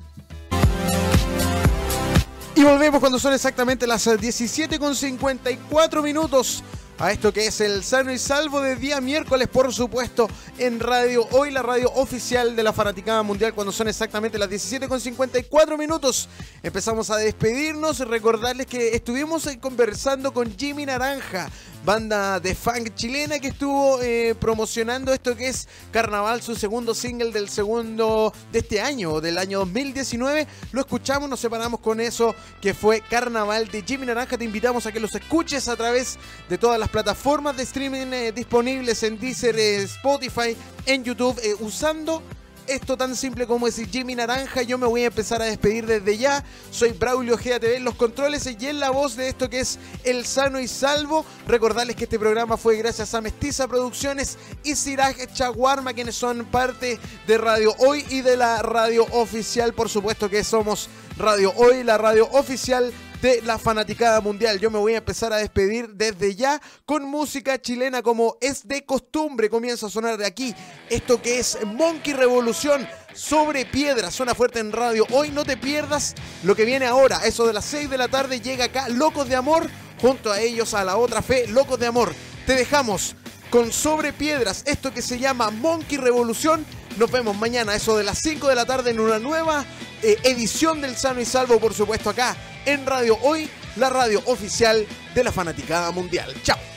Y 2.57 2.63
volvemos 2.63 2.99
cuando 2.99 3.19
son 3.19 3.33
exactamente 3.33 3.85
las 3.85 4.09
17 4.19 4.79
con 4.79 4.95
54 4.95 6.01
minutos 6.01 6.63
a 6.99 7.11
esto 7.11 7.31
que 7.31 7.47
es 7.47 7.61
el 7.61 7.83
sano 7.83 8.11
y 8.11 8.17
salvo 8.17 8.61
de 8.61 8.75
día 8.75 8.99
miércoles, 9.01 9.47
por 9.47 9.71
supuesto, 9.73 10.27
en 10.57 10.79
Radio 10.79 11.27
Hoy, 11.31 11.51
la 11.51 11.61
radio 11.61 11.91
oficial 11.93 12.55
de 12.55 12.63
la 12.63 12.73
Fanaticada 12.73 13.21
Mundial, 13.23 13.53
cuando 13.53 13.71
son 13.71 13.87
exactamente 13.87 14.39
las 14.39 14.49
17 14.49 14.87
con 14.87 14.99
54 14.99 15.77
minutos. 15.77 16.27
Empezamos 16.63 17.09
a 17.09 17.17
despedirnos 17.17 17.99
y 17.99 18.03
recordarles 18.03 18.65
que 18.65 18.95
estuvimos 18.95 19.45
eh, 19.47 19.59
conversando 19.59 20.33
con 20.33 20.57
Jimmy 20.57 20.85
Naranja, 20.85 21.49
banda 21.87 22.41
de 22.41 22.53
funk 22.53 22.95
chilena 22.95 23.39
que 23.39 23.47
estuvo 23.47 24.01
eh, 24.01 24.35
promocionando 24.37 25.13
esto 25.13 25.37
que 25.37 25.47
es 25.47 25.69
Carnaval, 25.89 26.41
su 26.41 26.53
segundo 26.53 26.93
single 26.93 27.31
del 27.31 27.47
segundo 27.47 28.33
de 28.51 28.59
este 28.59 28.81
año, 28.81 29.21
del 29.21 29.37
año 29.37 29.59
2019. 29.59 30.47
Lo 30.73 30.81
escuchamos, 30.81 31.29
nos 31.29 31.39
separamos 31.39 31.79
con 31.79 32.01
eso 32.01 32.35
que 32.61 32.73
fue 32.73 32.99
Carnaval 32.99 33.69
de 33.69 33.83
Jimmy 33.83 34.05
Naranja. 34.05 34.37
Te 34.37 34.43
invitamos 34.43 34.85
a 34.85 34.91
que 34.91 34.99
los 34.99 35.15
escuches 35.15 35.69
a 35.69 35.77
través 35.77 36.19
de 36.49 36.57
todas 36.57 36.77
las 36.77 36.89
plataformas 36.89 37.55
de 37.55 37.63
streaming 37.63 38.11
eh, 38.11 38.33
disponibles 38.33 39.01
en 39.03 39.17
Deezer, 39.17 39.57
eh, 39.57 39.83
Spotify, 39.83 40.57
en 40.85 41.05
YouTube, 41.05 41.39
usando 41.61 42.21
esto 42.67 42.97
tan 42.97 43.15
simple 43.15 43.47
como 43.47 43.65
decir 43.65 43.89
Jimmy 43.89 44.15
Naranja. 44.15 44.61
Yo 44.61 44.77
me 44.77 44.87
voy 44.87 45.03
a 45.03 45.07
empezar 45.07 45.41
a 45.41 45.45
despedir 45.45 45.85
desde 45.85 46.17
ya. 46.17 46.43
Soy 46.71 46.91
Braulio 46.91 47.37
GATV 47.37 47.75
en 47.75 47.83
los 47.83 47.95
controles 47.95 48.45
y 48.47 48.67
en 48.67 48.79
la 48.79 48.89
voz 48.89 49.15
de 49.15 49.29
esto 49.29 49.49
que 49.49 49.61
es 49.61 49.79
El 50.03 50.25
Sano 50.25 50.59
y 50.59 50.67
Salvo. 50.67 51.25
Recordarles 51.47 51.95
que 51.95 52.03
este 52.03 52.19
programa 52.19 52.57
fue 52.57 52.77
gracias 52.77 53.13
a 53.13 53.21
Mestiza 53.21 53.67
Producciones 53.67 54.37
y 54.63 54.75
Siraj 54.75 55.15
Chaguarma, 55.33 55.93
quienes 55.93 56.15
son 56.15 56.45
parte 56.45 56.99
de 57.25 57.37
Radio 57.37 57.73
Hoy 57.79 58.05
y 58.09 58.21
de 58.21 58.37
la 58.37 58.61
radio 58.61 59.05
oficial. 59.11 59.73
Por 59.73 59.89
supuesto 59.89 60.29
que 60.29 60.43
somos 60.43 60.89
Radio 61.17 61.53
Hoy, 61.55 61.83
la 61.83 61.97
radio 61.97 62.27
oficial 62.31 62.93
de 63.21 63.41
la 63.41 63.57
fanaticada 63.57 64.21
mundial. 64.21 64.59
Yo 64.59 64.69
me 64.69 64.79
voy 64.79 64.93
a 64.93 64.97
empezar 64.97 65.33
a 65.33 65.37
despedir 65.37 65.89
desde 65.89 66.35
ya 66.35 66.61
con 66.85 67.03
música 67.03 67.59
chilena 67.61 68.01
como 68.01 68.37
es 68.41 68.67
de 68.67 68.85
costumbre. 68.85 69.49
Comienza 69.49 69.87
a 69.87 69.89
sonar 69.89 70.17
de 70.17 70.25
aquí 70.25 70.53
esto 70.89 71.21
que 71.21 71.39
es 71.39 71.57
Monkey 71.65 72.13
Revolución 72.13 72.87
sobre 73.13 73.65
piedra. 73.65 74.11
Suena 74.11 74.35
fuerte 74.35 74.59
en 74.59 74.71
radio. 74.71 75.05
Hoy 75.11 75.31
no 75.31 75.45
te 75.45 75.57
pierdas 75.57 76.15
lo 76.43 76.55
que 76.55 76.65
viene 76.65 76.85
ahora. 76.85 77.25
Eso 77.25 77.47
de 77.47 77.53
las 77.53 77.65
6 77.65 77.89
de 77.89 77.97
la 77.97 78.07
tarde 78.07 78.39
llega 78.39 78.65
acá 78.65 78.89
Locos 78.89 79.27
de 79.27 79.35
Amor. 79.35 79.67
Junto 79.99 80.31
a 80.31 80.39
ellos 80.39 80.75
a 80.75 80.83
la 80.83 80.97
otra 80.97 81.21
fe, 81.23 81.47
Locos 81.47 81.79
de 81.79 81.87
Amor. 81.87 82.13
Te 82.45 82.53
dejamos 82.53 83.15
con 83.49 83.71
Sobre 83.71 84.13
Piedras, 84.13 84.63
esto 84.67 84.93
que 84.93 85.01
se 85.01 85.17
llama 85.17 85.49
Monkey 85.49 85.97
Revolución. 85.97 86.65
Nos 86.97 87.11
vemos 87.11 87.37
mañana, 87.37 87.75
eso 87.75 87.95
de 87.95 88.03
las 88.03 88.17
5 88.19 88.47
de 88.47 88.55
la 88.55 88.65
tarde, 88.65 88.89
en 88.89 88.99
una 88.99 89.19
nueva 89.19 89.63
eh, 90.01 90.17
edición 90.23 90.81
del 90.81 90.95
Sano 90.95 91.21
y 91.21 91.25
Salvo, 91.25 91.59
por 91.59 91.73
supuesto, 91.73 92.09
acá 92.09 92.35
en 92.65 92.87
Radio 92.87 93.17
Hoy, 93.21 93.47
la 93.75 93.89
radio 93.89 94.21
oficial 94.25 94.85
de 95.13 95.23
la 95.23 95.31
Fanaticada 95.31 95.91
Mundial. 95.91 96.33
Chao. 96.43 96.76